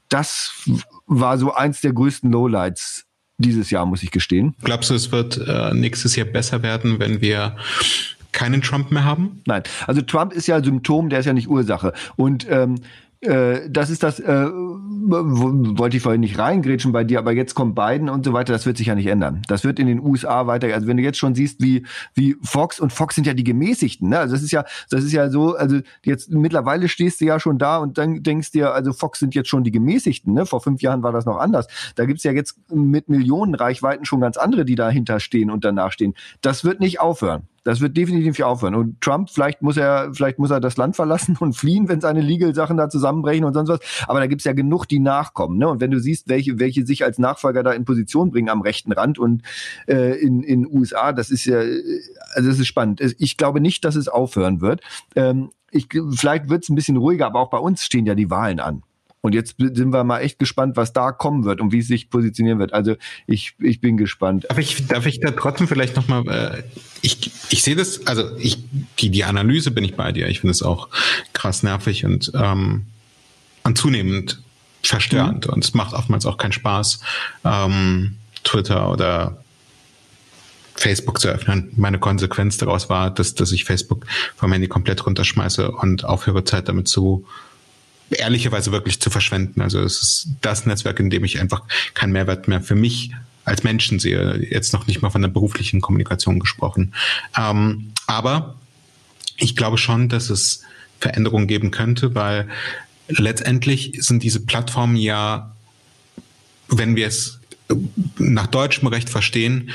[0.09, 0.65] Das
[1.05, 3.05] war so eins der größten Lowlights
[3.39, 4.55] dieses Jahr, muss ich gestehen.
[4.63, 7.55] Glaubst du, es wird äh, nächstes Jahr besser werden, wenn wir
[8.31, 9.41] keinen Trump mehr haben?
[9.45, 11.93] Nein, also Trump ist ja Symptom, der ist ja nicht Ursache.
[12.15, 12.75] Und ähm,
[13.21, 17.75] äh, das ist das, äh, wollte ich vorhin nicht reingrätschen bei dir, aber jetzt kommt
[17.75, 19.41] Biden und so weiter, das wird sich ja nicht ändern.
[19.49, 22.79] Das wird in den USA weiter, also wenn du jetzt schon siehst, wie, wie Fox
[22.79, 24.19] und Fox sind ja die Gemäßigten, ne?
[24.19, 27.57] Also das ist ja, das ist ja so, also jetzt mittlerweile stehst du ja schon
[27.57, 30.45] da und dann denkst dir, also Fox sind jetzt schon die Gemäßigten, ne?
[30.45, 31.67] Vor fünf Jahren war das noch anders.
[31.95, 35.91] Da gibt's ja jetzt mit Millionen Reichweiten schon ganz andere, die dahinter stehen und danach
[35.91, 36.13] stehen.
[36.39, 37.43] Das wird nicht aufhören.
[37.69, 38.73] Das wird definitiv aufhören.
[38.73, 42.19] Und Trump, vielleicht muss er, vielleicht muss er das Land verlassen und fliehen, wenn seine
[42.19, 43.79] Legal-Sachen da zusammenbrechen und sonst was.
[44.07, 45.59] Aber da gibt's ja genug, die nachkommen.
[45.59, 45.69] Ne?
[45.69, 48.91] Und wenn du siehst, welche, welche sich als Nachfolger da in Position bringen am rechten
[48.91, 49.43] Rand und
[49.87, 53.01] äh, in in USA, das ist ja, also das ist spannend.
[53.19, 54.81] Ich glaube nicht, dass es aufhören wird.
[55.15, 58.59] Ähm, ich, vielleicht wird's ein bisschen ruhiger, aber auch bei uns stehen ja die Wahlen
[58.59, 58.81] an.
[59.21, 62.09] Und jetzt sind wir mal echt gespannt, was da kommen wird und wie es sich
[62.09, 62.73] positionieren wird.
[62.73, 62.95] Also
[63.27, 64.45] ich, ich bin gespannt.
[64.47, 66.63] Darf ich, darf ich da trotzdem vielleicht nochmal, äh,
[67.01, 68.63] ich, ich sehe das, also ich,
[68.99, 70.29] die, die Analyse bin ich bei dir.
[70.29, 70.87] Ich finde es auch
[71.33, 72.85] krass nervig und, ähm,
[73.63, 74.41] und zunehmend
[74.83, 75.47] verstörend.
[75.47, 75.53] Mhm.
[75.53, 77.01] Und es macht oftmals auch keinen Spaß,
[77.43, 78.15] ähm,
[78.45, 79.43] Twitter oder
[80.75, 81.73] Facebook zu öffnen.
[81.75, 84.05] Meine Konsequenz daraus war, dass, dass ich Facebook
[84.37, 87.25] vom Handy komplett runterschmeiße und aufhöre, Zeit damit zu
[88.09, 89.61] ehrlicherweise wirklich zu verschwenden.
[89.61, 93.11] Also es ist das Netzwerk, in dem ich einfach keinen Mehrwert mehr für mich
[93.45, 94.47] als Menschen sehe.
[94.49, 96.93] Jetzt noch nicht mal von der beruflichen Kommunikation gesprochen.
[97.37, 98.55] Ähm, aber
[99.37, 100.61] ich glaube schon, dass es
[100.99, 102.47] Veränderungen geben könnte, weil
[103.07, 105.55] letztendlich sind diese Plattformen ja,
[106.67, 107.39] wenn wir es
[108.17, 109.71] nach deutschem Recht verstehen,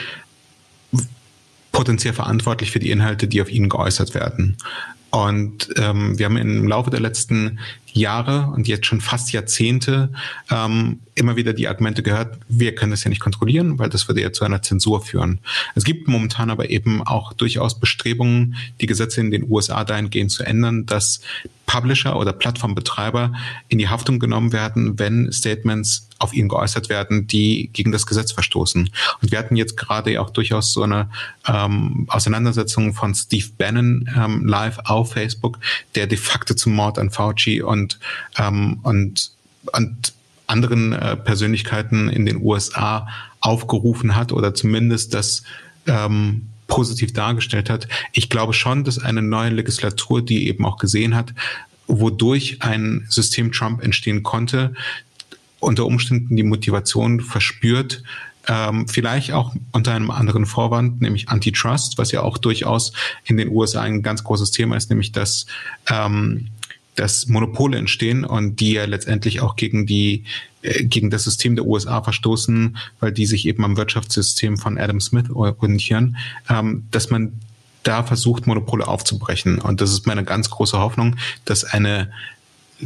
[1.72, 4.57] potenziell verantwortlich für die Inhalte, die auf ihnen geäußert werden.
[5.11, 7.59] Und ähm, wir haben im Laufe der letzten
[7.95, 10.11] Jahre und jetzt schon fast Jahrzehnte
[10.51, 14.20] ähm, immer wieder die Argumente gehört, wir können das ja nicht kontrollieren, weil das würde
[14.20, 15.38] ja zu einer Zensur führen.
[15.74, 20.42] Es gibt momentan aber eben auch durchaus Bestrebungen, die Gesetze in den USA dahingehend zu
[20.42, 21.20] ändern, dass
[21.66, 23.32] Publisher oder Plattformbetreiber
[23.68, 28.32] in die Haftung genommen werden, wenn Statements auf ihnen geäußert werden, die gegen das Gesetz
[28.32, 28.90] verstoßen.
[29.20, 31.11] Und wir hatten jetzt gerade auch durchaus so eine
[31.47, 35.59] ähm, Auseinandersetzung von Steve Bannon ähm, live auf Facebook,
[35.95, 37.84] der de facto zum Mord an Fauci und,
[38.39, 39.32] ähm, und,
[39.72, 40.12] und
[40.47, 43.09] anderen äh, Persönlichkeiten in den USA
[43.41, 45.43] aufgerufen hat oder zumindest das
[45.87, 47.89] ähm, positiv dargestellt hat.
[48.12, 51.35] Ich glaube schon, dass eine neue Legislatur, die eben auch gesehen hat,
[51.87, 54.74] wodurch ein System Trump entstehen konnte,
[55.61, 58.03] unter Umständen die Motivation verspürt,
[58.47, 62.93] ähm, vielleicht auch unter einem anderen Vorwand, nämlich Antitrust, was ja auch durchaus
[63.24, 65.47] in den USA ein ganz großes Thema ist, nämlich dass
[65.89, 66.49] ähm,
[66.95, 70.24] dass Monopole entstehen und die ja letztendlich auch gegen die
[70.62, 75.01] äh, gegen das System der USA verstoßen, weil die sich eben am Wirtschaftssystem von Adam
[75.01, 76.16] Smith orientieren,
[76.49, 77.32] ähm, dass man
[77.82, 79.59] da versucht, Monopole aufzubrechen.
[79.59, 82.11] Und das ist meine ganz große Hoffnung, dass eine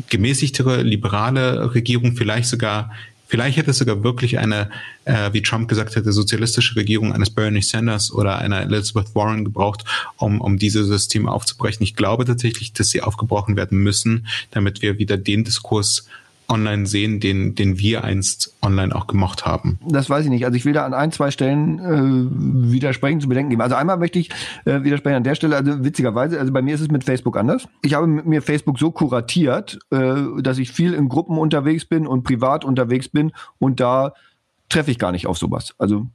[0.09, 2.93] gemäßigtere, liberale Regierung vielleicht sogar
[3.29, 4.71] Vielleicht hätte es sogar wirklich eine,
[5.05, 9.85] äh, wie Trump gesagt hätte, sozialistische Regierung eines Bernie Sanders oder einer Elizabeth Warren gebraucht,
[10.17, 11.85] um, um diese Systeme aufzubrechen.
[11.85, 16.07] Ich glaube tatsächlich, dass sie aufgebrochen werden müssen, damit wir wieder den Diskurs
[16.49, 19.79] online sehen, den, den wir einst online auch gemocht haben?
[19.87, 20.45] Das weiß ich nicht.
[20.45, 23.63] Also ich will da an ein, zwei Stellen äh, widersprechen zu bedenken geben.
[23.63, 24.31] Also einmal möchte ich
[24.65, 27.67] äh, widersprechen an der Stelle, also witzigerweise, also bei mir ist es mit Facebook anders.
[27.83, 32.25] Ich habe mir Facebook so kuratiert, äh, dass ich viel in Gruppen unterwegs bin und
[32.25, 34.15] privat unterwegs bin und da
[34.69, 35.75] treffe ich gar nicht auf sowas.
[35.79, 36.07] Also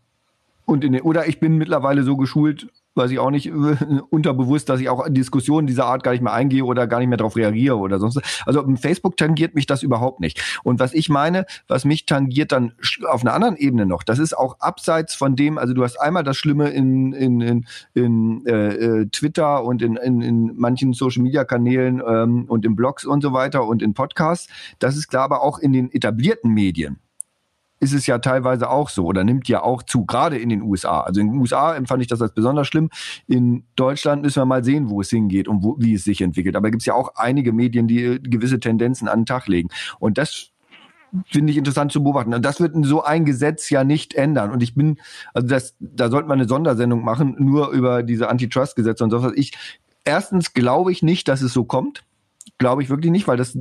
[0.66, 3.52] und in den, oder ich bin mittlerweile so geschult, weiß ich auch nicht,
[4.10, 7.08] unterbewusst, dass ich auch in Diskussionen dieser Art gar nicht mehr eingehe oder gar nicht
[7.08, 8.22] mehr darauf reagiere oder sonst.
[8.46, 10.60] Also Facebook tangiert mich das überhaupt nicht.
[10.64, 12.74] Und was ich meine, was mich tangiert dann
[13.08, 16.24] auf einer anderen Ebene noch, das ist auch abseits von dem, also du hast einmal
[16.24, 22.02] das Schlimme in, in, in, in äh, äh Twitter und in, in, in manchen Social-Media-Kanälen
[22.06, 24.48] ähm, und in Blogs und so weiter und in Podcasts.
[24.80, 27.00] Das ist klar, aber auch in den etablierten Medien
[27.84, 31.02] ist es ja teilweise auch so oder nimmt ja auch zu, gerade in den USA.
[31.02, 32.90] Also in den USA empfand ich das als besonders schlimm.
[33.28, 36.56] In Deutschland müssen wir mal sehen, wo es hingeht und wo, wie es sich entwickelt.
[36.56, 39.70] Aber gibt es ja auch einige Medien, die gewisse Tendenzen an den Tag legen.
[40.00, 40.50] Und das
[41.28, 42.34] finde ich interessant zu beobachten.
[42.34, 44.52] Und das wird so ein Gesetz ja nicht ändern.
[44.52, 44.98] Und ich bin,
[45.34, 49.34] also das, da sollte man eine Sondersendung machen, nur über diese Antitrust-Gesetze und so was.
[49.36, 49.52] Ich
[50.06, 52.04] erstens glaube ich nicht, dass es so kommt.
[52.58, 53.58] Glaube ich wirklich nicht, weil das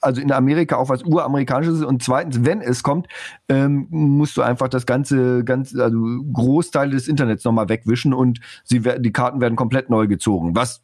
[0.00, 1.84] also in Amerika auch was uramerikanisches ist.
[1.84, 3.06] Und zweitens, wenn es kommt,
[3.48, 5.98] ähm, musst du einfach das ganze, ganze, also
[6.32, 10.54] Großteile des Internets nochmal wegwischen und sie die Karten werden komplett neu gezogen.
[10.54, 10.82] Was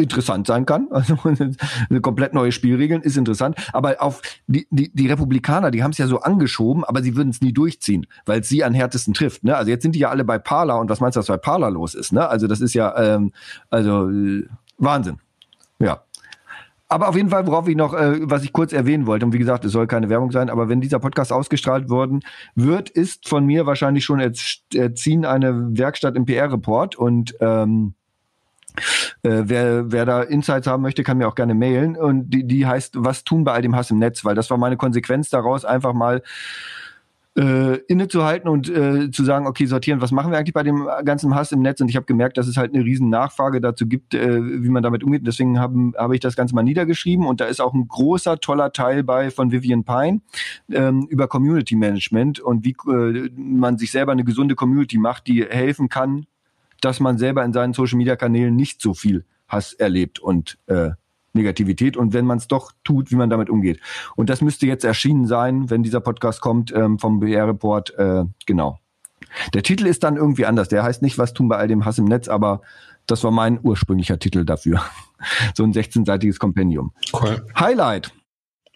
[0.00, 0.88] interessant sein kann.
[1.00, 3.56] Also eine komplett neue Spielregeln ist interessant.
[3.72, 7.30] Aber auf die, die, die Republikaner, die haben es ja so angeschoben, aber sie würden
[7.30, 9.44] es nie durchziehen, weil es sie am härtesten trifft.
[9.44, 9.56] Ne?
[9.56, 11.70] Also jetzt sind die ja alle bei Parler und was meinst du, was bei Parler
[11.70, 12.12] los ist?
[12.12, 12.28] Ne?
[12.28, 13.32] Also das ist ja ähm,
[13.70, 14.46] also äh,
[14.78, 15.18] Wahnsinn.
[15.78, 16.02] Ja.
[16.92, 19.38] Aber auf jeden Fall, worauf ich noch, äh, was ich kurz erwähnen wollte, und wie
[19.38, 22.20] gesagt, es soll keine Werbung sein, aber wenn dieser Podcast ausgestrahlt worden
[22.56, 27.94] wird, ist von mir wahrscheinlich schon erziehen eine Werkstatt im PR-Report und ähm,
[29.22, 31.96] äh, wer, wer da Insights haben möchte, kann mir auch gerne mailen.
[31.96, 34.24] Und die, die heißt, was tun bei all dem Hass im Netz?
[34.24, 36.22] Weil das war meine Konsequenz daraus, einfach mal
[37.38, 41.34] äh, innezuhalten und äh, zu sagen, okay, sortieren, was machen wir eigentlich bei dem ganzen
[41.34, 41.80] Hass im Netz?
[41.80, 44.82] Und ich habe gemerkt, dass es halt eine riesen Nachfrage dazu gibt, äh, wie man
[44.82, 45.26] damit umgeht.
[45.26, 48.72] Deswegen habe hab ich das Ganze mal niedergeschrieben und da ist auch ein großer, toller
[48.72, 50.20] Teil bei von Vivian Pine
[50.72, 55.44] ähm, über Community Management und wie äh, man sich selber eine gesunde Community macht, die
[55.44, 56.26] helfen kann,
[56.80, 60.90] dass man selber in seinen Social Media Kanälen nicht so viel Hass erlebt und äh,
[61.32, 63.80] Negativität und wenn man es doch tut, wie man damit umgeht.
[64.16, 67.94] Und das müsste jetzt erschienen sein, wenn dieser Podcast kommt ähm, vom BR-Report.
[67.98, 68.78] Äh, genau.
[69.54, 70.68] Der Titel ist dann irgendwie anders.
[70.68, 72.62] Der heißt nicht, was tun bei all dem Hass im Netz, aber
[73.06, 74.82] das war mein ursprünglicher Titel dafür.
[75.54, 76.92] so ein 16-seitiges Kompendium.
[77.12, 77.46] Cool.
[77.58, 78.12] Highlight.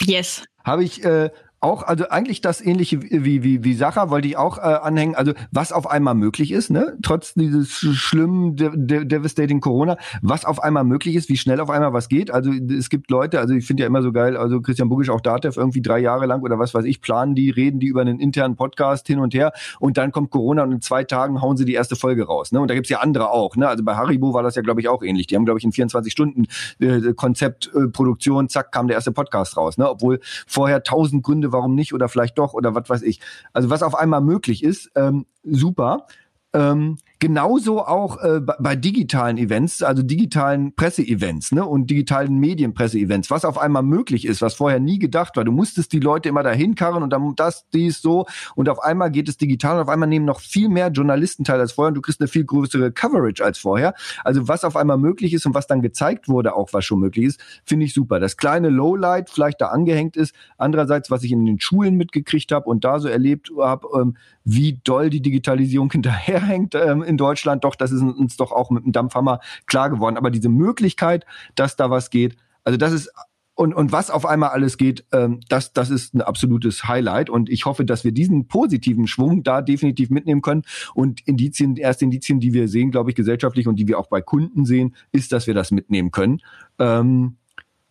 [0.01, 0.45] Yes.
[0.65, 1.31] Habe ich äh,
[1.65, 5.15] auch, also eigentlich das ähnliche wie, wie, wie Sacha wollte ich auch äh, anhängen.
[5.15, 6.97] Also was auf einmal möglich ist, ne?
[7.03, 11.71] Trotz dieses schlimmen, de de devastating Corona, was auf einmal möglich ist, wie schnell auf
[11.71, 12.31] einmal was geht.
[12.31, 15.23] Also es gibt Leute, also ich finde ja immer so geil, also Christian Bugisch, auch
[15.23, 18.21] Datev, irgendwie drei Jahre lang oder was weiß ich, planen die, reden die über einen
[18.21, 21.65] internen Podcast hin und her und dann kommt Corona und in zwei Tagen hauen sie
[21.65, 22.53] die erste Folge raus.
[22.53, 22.61] Ne?
[22.61, 23.57] Und da gibt's ja andere auch.
[23.57, 23.67] Ne?
[23.67, 25.27] Also bei Haribo war das ja, glaube ich, auch ähnlich.
[25.29, 26.47] Die haben, glaube ich, in 24 Stunden
[26.79, 29.79] äh, Konzept, äh, Produktion, zack, kam der erste Podcast raus.
[29.79, 29.89] Ne?
[29.89, 33.21] Obwohl vorher tausend Gründe warum nicht oder vielleicht doch oder was weiß ich.
[33.53, 36.07] Also was auf einmal möglich ist, ähm, super.
[36.53, 43.47] Ähm, genauso auch äh, bei digitalen Events, also digitalen Presseevents ne, und digitalen Medienpresseevents, was
[43.47, 45.45] auf einmal möglich ist, was vorher nie gedacht war.
[45.45, 49.11] Du musstest die Leute immer dahin karren und dann das, dies, so und auf einmal
[49.11, 51.95] geht es digital und auf einmal nehmen noch viel mehr Journalisten teil als vorher und
[51.95, 53.95] du kriegst eine viel größere Coverage als vorher.
[54.23, 57.25] Also was auf einmal möglich ist und was dann gezeigt wurde, auch was schon möglich
[57.25, 58.21] ist, finde ich super.
[58.21, 60.35] Das kleine Lowlight vielleicht da angehängt ist.
[60.59, 64.79] Andererseits, was ich in den Schulen mitgekriegt habe und da so erlebt habe, ähm, wie
[64.85, 67.65] doll die Digitalisierung hinterherhängt ähm, in Deutschland.
[67.65, 70.17] Doch, das ist uns doch auch mit dem Dampfhammer klar geworden.
[70.17, 73.11] Aber diese Möglichkeit, dass da was geht, also das ist
[73.57, 77.31] und, und was auf einmal alles geht, ähm, das, das ist ein absolutes Highlight.
[77.31, 80.63] Und ich hoffe, dass wir diesen positiven Schwung da definitiv mitnehmen können.
[80.93, 84.21] Und Indizien, erste Indizien, die wir sehen, glaube ich, gesellschaftlich und die wir auch bei
[84.21, 86.41] Kunden sehen, ist, dass wir das mitnehmen können.
[86.81, 87.37] Ähm,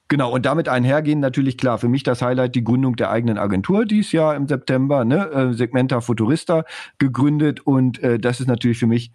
[0.10, 3.86] Genau, und damit einhergehen natürlich klar, für mich das Highlight die Gründung der eigenen Agentur
[3.86, 6.66] dies Jahr im September, ne, äh, Segmenta Futurista
[6.99, 7.66] gegründet.
[7.66, 9.12] Und äh, das ist natürlich für mich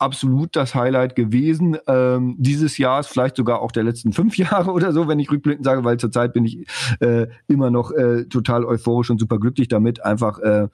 [0.00, 4.92] absolut das Highlight gewesen ähm, dieses Jahres, vielleicht sogar auch der letzten fünf Jahre oder
[4.92, 6.66] so, wenn ich rückblickend sage, weil zurzeit bin ich
[7.00, 10.68] äh, immer noch äh, total euphorisch und super glücklich damit, einfach äh,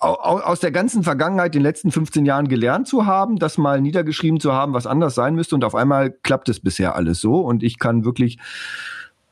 [0.00, 4.52] aus der ganzen Vergangenheit, den letzten 15 Jahren gelernt zu haben, das mal niedergeschrieben zu
[4.52, 7.78] haben, was anders sein müsste und auf einmal klappt es bisher alles so und ich
[7.78, 8.38] kann wirklich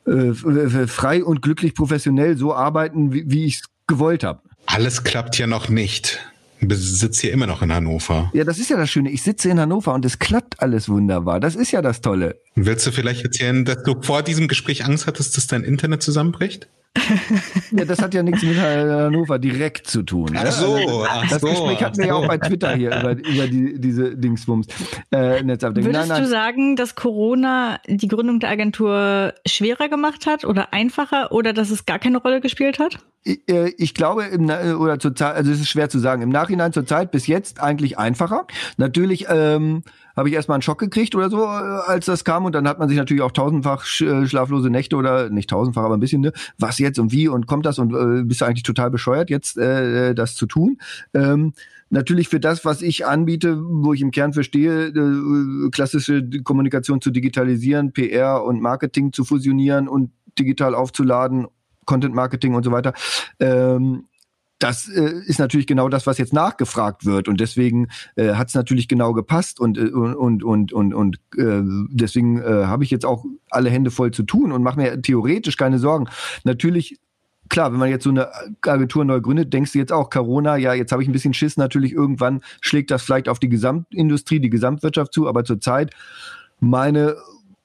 [0.07, 0.33] äh,
[0.87, 4.41] frei und glücklich professionell so arbeiten, wie, wie ich es gewollt habe.
[4.67, 6.21] Alles klappt ja noch nicht.
[6.61, 8.31] Du sitzt hier immer noch in Hannover.
[8.35, 9.11] Ja, das ist ja das Schöne.
[9.11, 11.41] Ich sitze in Hannover und es klappt alles wunderbar.
[11.41, 12.41] Das ist ja das Tolle.
[12.57, 16.69] Willst du vielleicht erzählen, dass du vor diesem Gespräch Angst hattest, dass dein Internet zusammenbricht?
[17.73, 20.37] ja, das hat ja nichts mit Hannover direkt zu tun.
[20.37, 23.13] Ach so, also, ach das so, Gespräch hatten wir ja auch bei Twitter hier über,
[23.13, 24.67] über die, diese Dingsbums.
[25.13, 25.89] Äh, Netzabdeckung.
[25.89, 26.23] Würdest nein, nein.
[26.23, 31.71] du sagen, dass Corona die Gründung der Agentur schwerer gemacht hat oder einfacher oder dass
[31.71, 32.99] es gar keine Rolle gespielt hat?
[33.25, 36.23] Ich, äh, ich glaube, im, oder zur Zeit, also es ist schwer zu sagen.
[36.23, 38.47] Im Nachhinein zur Zeit bis jetzt eigentlich einfacher.
[38.77, 39.83] Natürlich ähm,
[40.19, 42.45] habe ich erstmal einen Schock gekriegt oder so, äh, als das kam.
[42.45, 45.97] Und dann hat man sich natürlich auch tausendfach äh, schlaflose Nächte oder nicht tausendfach, aber
[45.97, 46.33] ein bisschen, ne?
[46.59, 49.57] was jetzt und wie und kommt das und äh, bist du eigentlich total bescheuert, jetzt
[49.59, 50.79] äh, das zu tun.
[51.15, 51.53] Ähm,
[51.91, 57.11] natürlich für das, was ich anbiete, wo ich im Kern verstehe, äh, klassische Kommunikation zu
[57.11, 61.47] digitalisieren, PR und Marketing zu fusionieren und digital aufzuladen,
[61.89, 62.93] Content Marketing und so weiter.
[63.41, 64.05] Ähm,
[64.59, 68.55] das äh, ist natürlich genau das, was jetzt nachgefragt wird und deswegen äh, hat es
[68.55, 73.07] natürlich genau gepasst und äh, und und und und äh, deswegen äh, habe ich jetzt
[73.07, 76.09] auch alle Hände voll zu tun und mache mir theoretisch keine Sorgen.
[76.45, 76.99] Natürlich
[77.49, 78.29] klar, wenn man jetzt so eine
[78.63, 81.57] Agentur neu gründet, denkst du jetzt auch, Corona, ja, jetzt habe ich ein bisschen Schiss,
[81.57, 85.95] natürlich irgendwann schlägt das vielleicht auf die Gesamtindustrie, die Gesamtwirtschaft zu, aber zurzeit
[86.61, 87.17] meine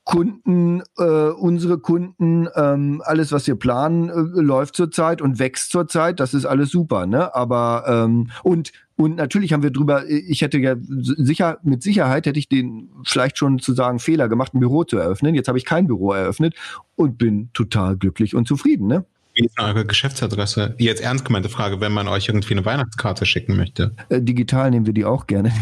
[0.06, 6.20] Kunden, äh, unsere Kunden, ähm, alles, was wir planen, äh, läuft zurzeit und wächst zurzeit.
[6.20, 7.34] Das ist alles super, ne?
[7.34, 12.38] Aber ähm, und und natürlich haben wir drüber, ich hätte ja sicher, mit Sicherheit hätte
[12.38, 15.34] ich den vielleicht schon zu sagen Fehler gemacht, ein Büro zu eröffnen.
[15.34, 16.54] Jetzt habe ich kein Büro eröffnet
[16.96, 19.06] und bin total glücklich und zufrieden, ne?
[19.36, 20.76] Wie ist eure Geschäftsadresse?
[20.78, 23.96] Jetzt ernst gemeinte Frage, wenn man euch irgendwie eine Weihnachtskarte schicken möchte.
[24.10, 25.52] Äh, digital nehmen wir die auch gerne.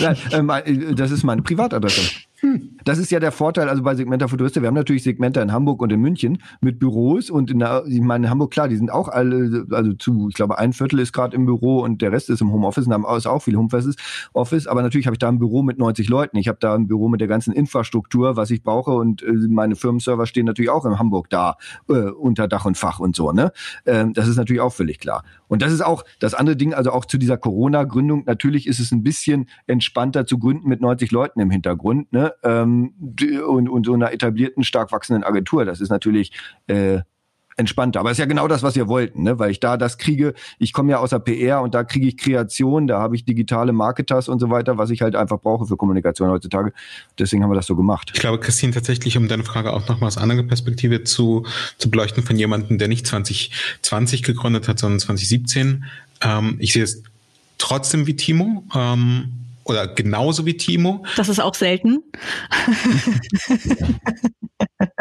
[0.00, 2.02] Äh, äh, das ist meine Privatadresse.
[2.84, 4.62] Das ist ja der Vorteil, also bei Segmenta Futurista.
[4.62, 8.00] Wir haben natürlich Segmenta in Hamburg und in München mit Büros und in der, ich
[8.00, 11.12] meine, in Hamburg, klar, die sind auch alle, also zu, ich glaube, ein Viertel ist
[11.12, 13.96] gerade im Büro und der Rest ist im Homeoffice und haben ist auch viel Homeoffice.
[14.32, 16.38] Office, aber natürlich habe ich da ein Büro mit 90 Leuten.
[16.38, 19.76] Ich habe da ein Büro mit der ganzen Infrastruktur, was ich brauche und äh, meine
[19.76, 21.56] Firmenserver stehen natürlich auch in Hamburg da,
[21.88, 23.52] äh, unter Dach und Fach und so, ne?
[23.84, 25.24] Ähm, das ist natürlich auch völlig klar.
[25.48, 28.24] Und das ist auch das andere Ding, also auch zu dieser Corona-Gründung.
[28.26, 32.29] Natürlich ist es ein bisschen entspannter zu gründen mit 90 Leuten im Hintergrund, ne?
[32.42, 32.94] Ähm,
[33.46, 35.64] und, und so einer etablierten, stark wachsenden Agentur.
[35.64, 36.32] Das ist natürlich
[36.66, 37.00] äh,
[37.60, 38.00] entspannter.
[38.00, 39.38] Aber es ist ja genau das, was wir wollten, ne?
[39.38, 40.34] weil ich da das kriege.
[40.58, 43.72] Ich komme ja aus der PR und da kriege ich Kreation, da habe ich digitale
[43.72, 46.72] Marketers und so weiter, was ich halt einfach brauche für Kommunikation heutzutage.
[47.18, 48.10] Deswegen haben wir das so gemacht.
[48.14, 51.46] Ich glaube, Christine, tatsächlich, um deine Frage auch nochmal aus anderer Perspektive zu,
[51.78, 55.84] zu beleuchten von jemandem, der nicht 2020 gegründet hat, sondern 2017.
[56.22, 57.02] Ähm, ich sehe es
[57.58, 58.64] trotzdem wie Timo.
[58.74, 59.32] Ähm,
[59.70, 61.04] oder genauso wie Timo.
[61.16, 62.02] Das ist auch selten.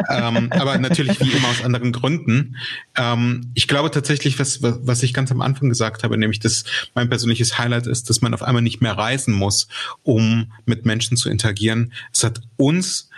[0.09, 2.55] ähm, aber natürlich wie immer aus anderen Gründen.
[2.95, 6.63] Ähm, ich glaube tatsächlich, was, was ich ganz am Anfang gesagt habe, nämlich dass
[6.93, 9.67] mein persönliches Highlight ist, dass man auf einmal nicht mehr reisen muss,
[10.03, 11.91] um mit Menschen zu interagieren.
[12.13, 13.09] Es hat uns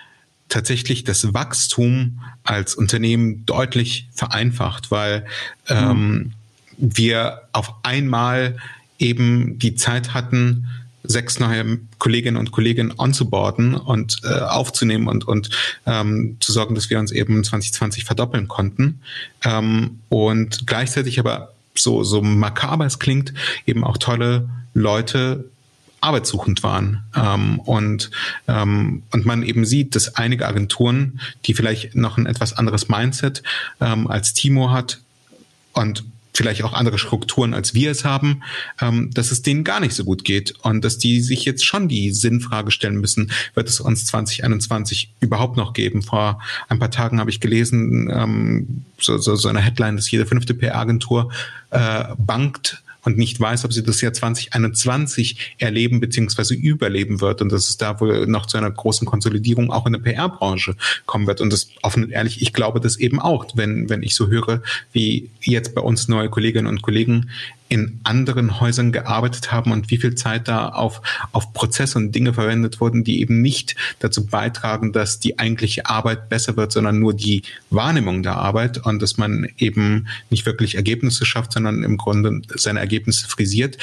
[0.48, 5.26] tatsächlich das Wachstum als Unternehmen deutlich vereinfacht, weil
[5.68, 6.34] ähm, mhm.
[6.78, 8.58] wir auf einmal
[9.00, 10.68] eben die Zeit hatten,
[11.12, 15.50] sechs neue Kolleginnen und Kollegen onzuboarden und äh, aufzunehmen und, und
[15.86, 19.02] ähm, zu sorgen, dass wir uns eben 2020 verdoppeln konnten.
[19.44, 23.34] Ähm, und gleichzeitig aber so, so makaber es klingt,
[23.66, 25.46] eben auch tolle Leute
[26.02, 28.10] arbeitssuchend waren ähm, und
[28.48, 33.44] ähm, und man eben sieht, dass einige Agenturen, die vielleicht noch ein etwas anderes Mindset
[33.80, 35.00] ähm, als Timo hat
[35.74, 36.04] und
[36.34, 38.42] vielleicht auch andere Strukturen, als wir es haben,
[38.82, 41.88] ähm, dass es denen gar nicht so gut geht und dass die sich jetzt schon
[41.88, 46.02] die Sinnfrage stellen müssen, wird es uns 2021 überhaupt noch geben?
[46.02, 50.26] Vor ein paar Tagen habe ich gelesen, ähm, so, so, so eine Headline, dass jede
[50.26, 51.32] fünfte PR-Agentur
[51.72, 56.54] äh, bankt und nicht weiß, ob sie das Jahr 2021 erleben bzw.
[56.56, 60.00] überleben wird und dass es da wohl noch zu einer großen Konsolidierung auch in der
[60.00, 60.76] PR-Branche
[61.06, 61.42] kommen wird.
[61.42, 64.62] Und das offen und ehrlich, ich glaube das eben auch, wenn, wenn ich so höre,
[64.94, 67.30] wie jetzt bei uns neue Kolleginnen und Kollegen
[67.72, 71.02] in anderen Häusern gearbeitet haben und wie viel Zeit da auf,
[71.32, 76.28] auf Prozesse und Dinge verwendet wurden, die eben nicht dazu beitragen, dass die eigentliche Arbeit
[76.28, 81.26] besser wird, sondern nur die Wahrnehmung der Arbeit und dass man eben nicht wirklich Ergebnisse
[81.26, 83.78] schafft, sondern im Grunde seine Ergebnisse frisiert.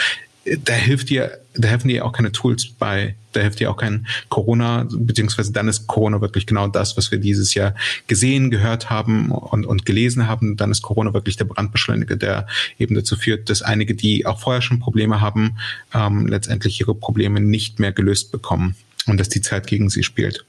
[0.44, 4.86] Da hilft dir, da helfen dir auch keine Tools bei, da hilft auch kein Corona,
[4.90, 7.74] beziehungsweise dann ist Corona wirklich genau das, was wir dieses Jahr
[8.06, 10.56] gesehen, gehört haben und, und gelesen haben.
[10.56, 12.46] Dann ist Corona wirklich der Brandbeschleuniger, der
[12.78, 15.56] eben dazu führt, dass einige, die auch vorher schon Probleme haben,
[15.94, 18.74] ähm, letztendlich ihre Probleme nicht mehr gelöst bekommen
[19.06, 20.44] und dass die Zeit gegen sie spielt.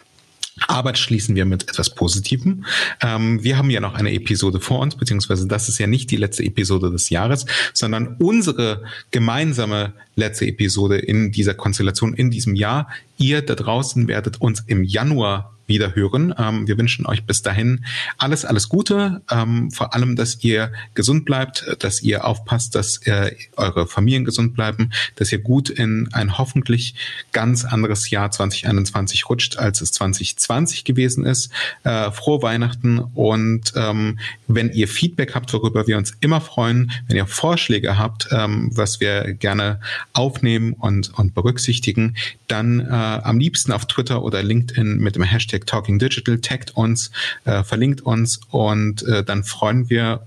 [0.67, 2.65] Aber schließen wir mit etwas Positivem.
[3.01, 6.17] Ähm, wir haben ja noch eine Episode vor uns, beziehungsweise das ist ja nicht die
[6.17, 12.89] letzte Episode des Jahres, sondern unsere gemeinsame letzte Episode in dieser Konstellation in diesem Jahr.
[13.17, 16.33] Ihr da draußen werdet uns im Januar wieder hören.
[16.37, 17.85] Ähm, wir wünschen euch bis dahin
[18.17, 19.21] alles, alles Gute.
[19.31, 24.53] Ähm, vor allem, dass ihr gesund bleibt, dass ihr aufpasst, dass äh, eure Familien gesund
[24.53, 26.95] bleiben, dass ihr gut in ein hoffentlich
[27.31, 31.51] ganz anderes Jahr 2021 rutscht, als es 2020 gewesen ist.
[31.83, 37.17] Äh, frohe Weihnachten und ähm, wenn ihr Feedback habt, worüber wir uns immer freuen, wenn
[37.17, 39.79] ihr Vorschläge habt, ähm, was wir gerne
[40.13, 42.15] aufnehmen und, und berücksichtigen,
[42.47, 46.75] dann äh, am liebsten auf Twitter oder LinkedIn mit dem Hashtag Hashtag Talking Digital, taggt
[46.75, 47.11] uns,
[47.45, 50.25] äh, verlinkt uns und äh, dann freuen wir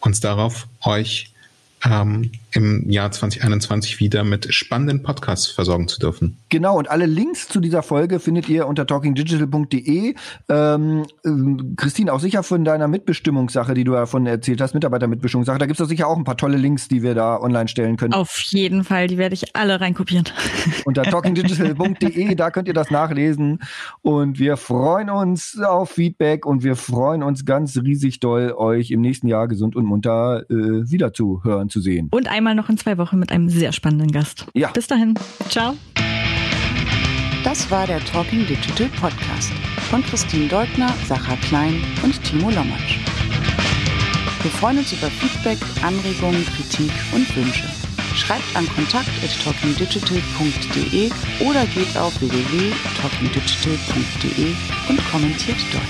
[0.00, 1.32] uns darauf, euch
[1.84, 6.38] ähm, im Jahr 2021 wieder mit spannenden Podcasts versorgen zu dürfen.
[6.48, 10.14] Genau, und alle Links zu dieser Folge findet ihr unter talkingdigital.de.
[10.48, 15.66] Ähm, ähm, Christine, auch sicher von deiner Mitbestimmungssache, die du davon erzählt hast, Mitarbeitermitbestimmungssache, da
[15.66, 18.14] gibt es sicher auch ein paar tolle Links, die wir da online stellen können.
[18.14, 20.26] Auf jeden Fall, die werde ich alle reinkopieren.
[20.84, 23.60] Unter talkingdigital.de, da könnt ihr das nachlesen.
[24.02, 29.00] Und wir freuen uns auf Feedback und wir freuen uns ganz riesig doll, euch im
[29.00, 30.54] nächsten Jahr gesund und munter äh,
[30.90, 32.08] wieder zu hören, zu sehen.
[32.10, 34.44] Und einmal noch in zwei Wochen mit einem sehr spannenden Gast.
[34.54, 34.70] Ja.
[34.70, 35.14] Bis dahin.
[35.48, 35.74] Ciao.
[37.42, 39.50] Das war der Talking Digital Podcast
[39.88, 42.98] von Christine Deutner, Sacha Klein und Timo Lommatsch.
[44.42, 47.64] Wir freuen uns über Feedback, Anregungen, Kritik und Wünsche.
[48.14, 51.10] Schreibt an kontakt.talkingdigital.de
[51.40, 54.54] oder geht auf www.talkingdigital.de
[54.88, 55.88] und kommentiert dort.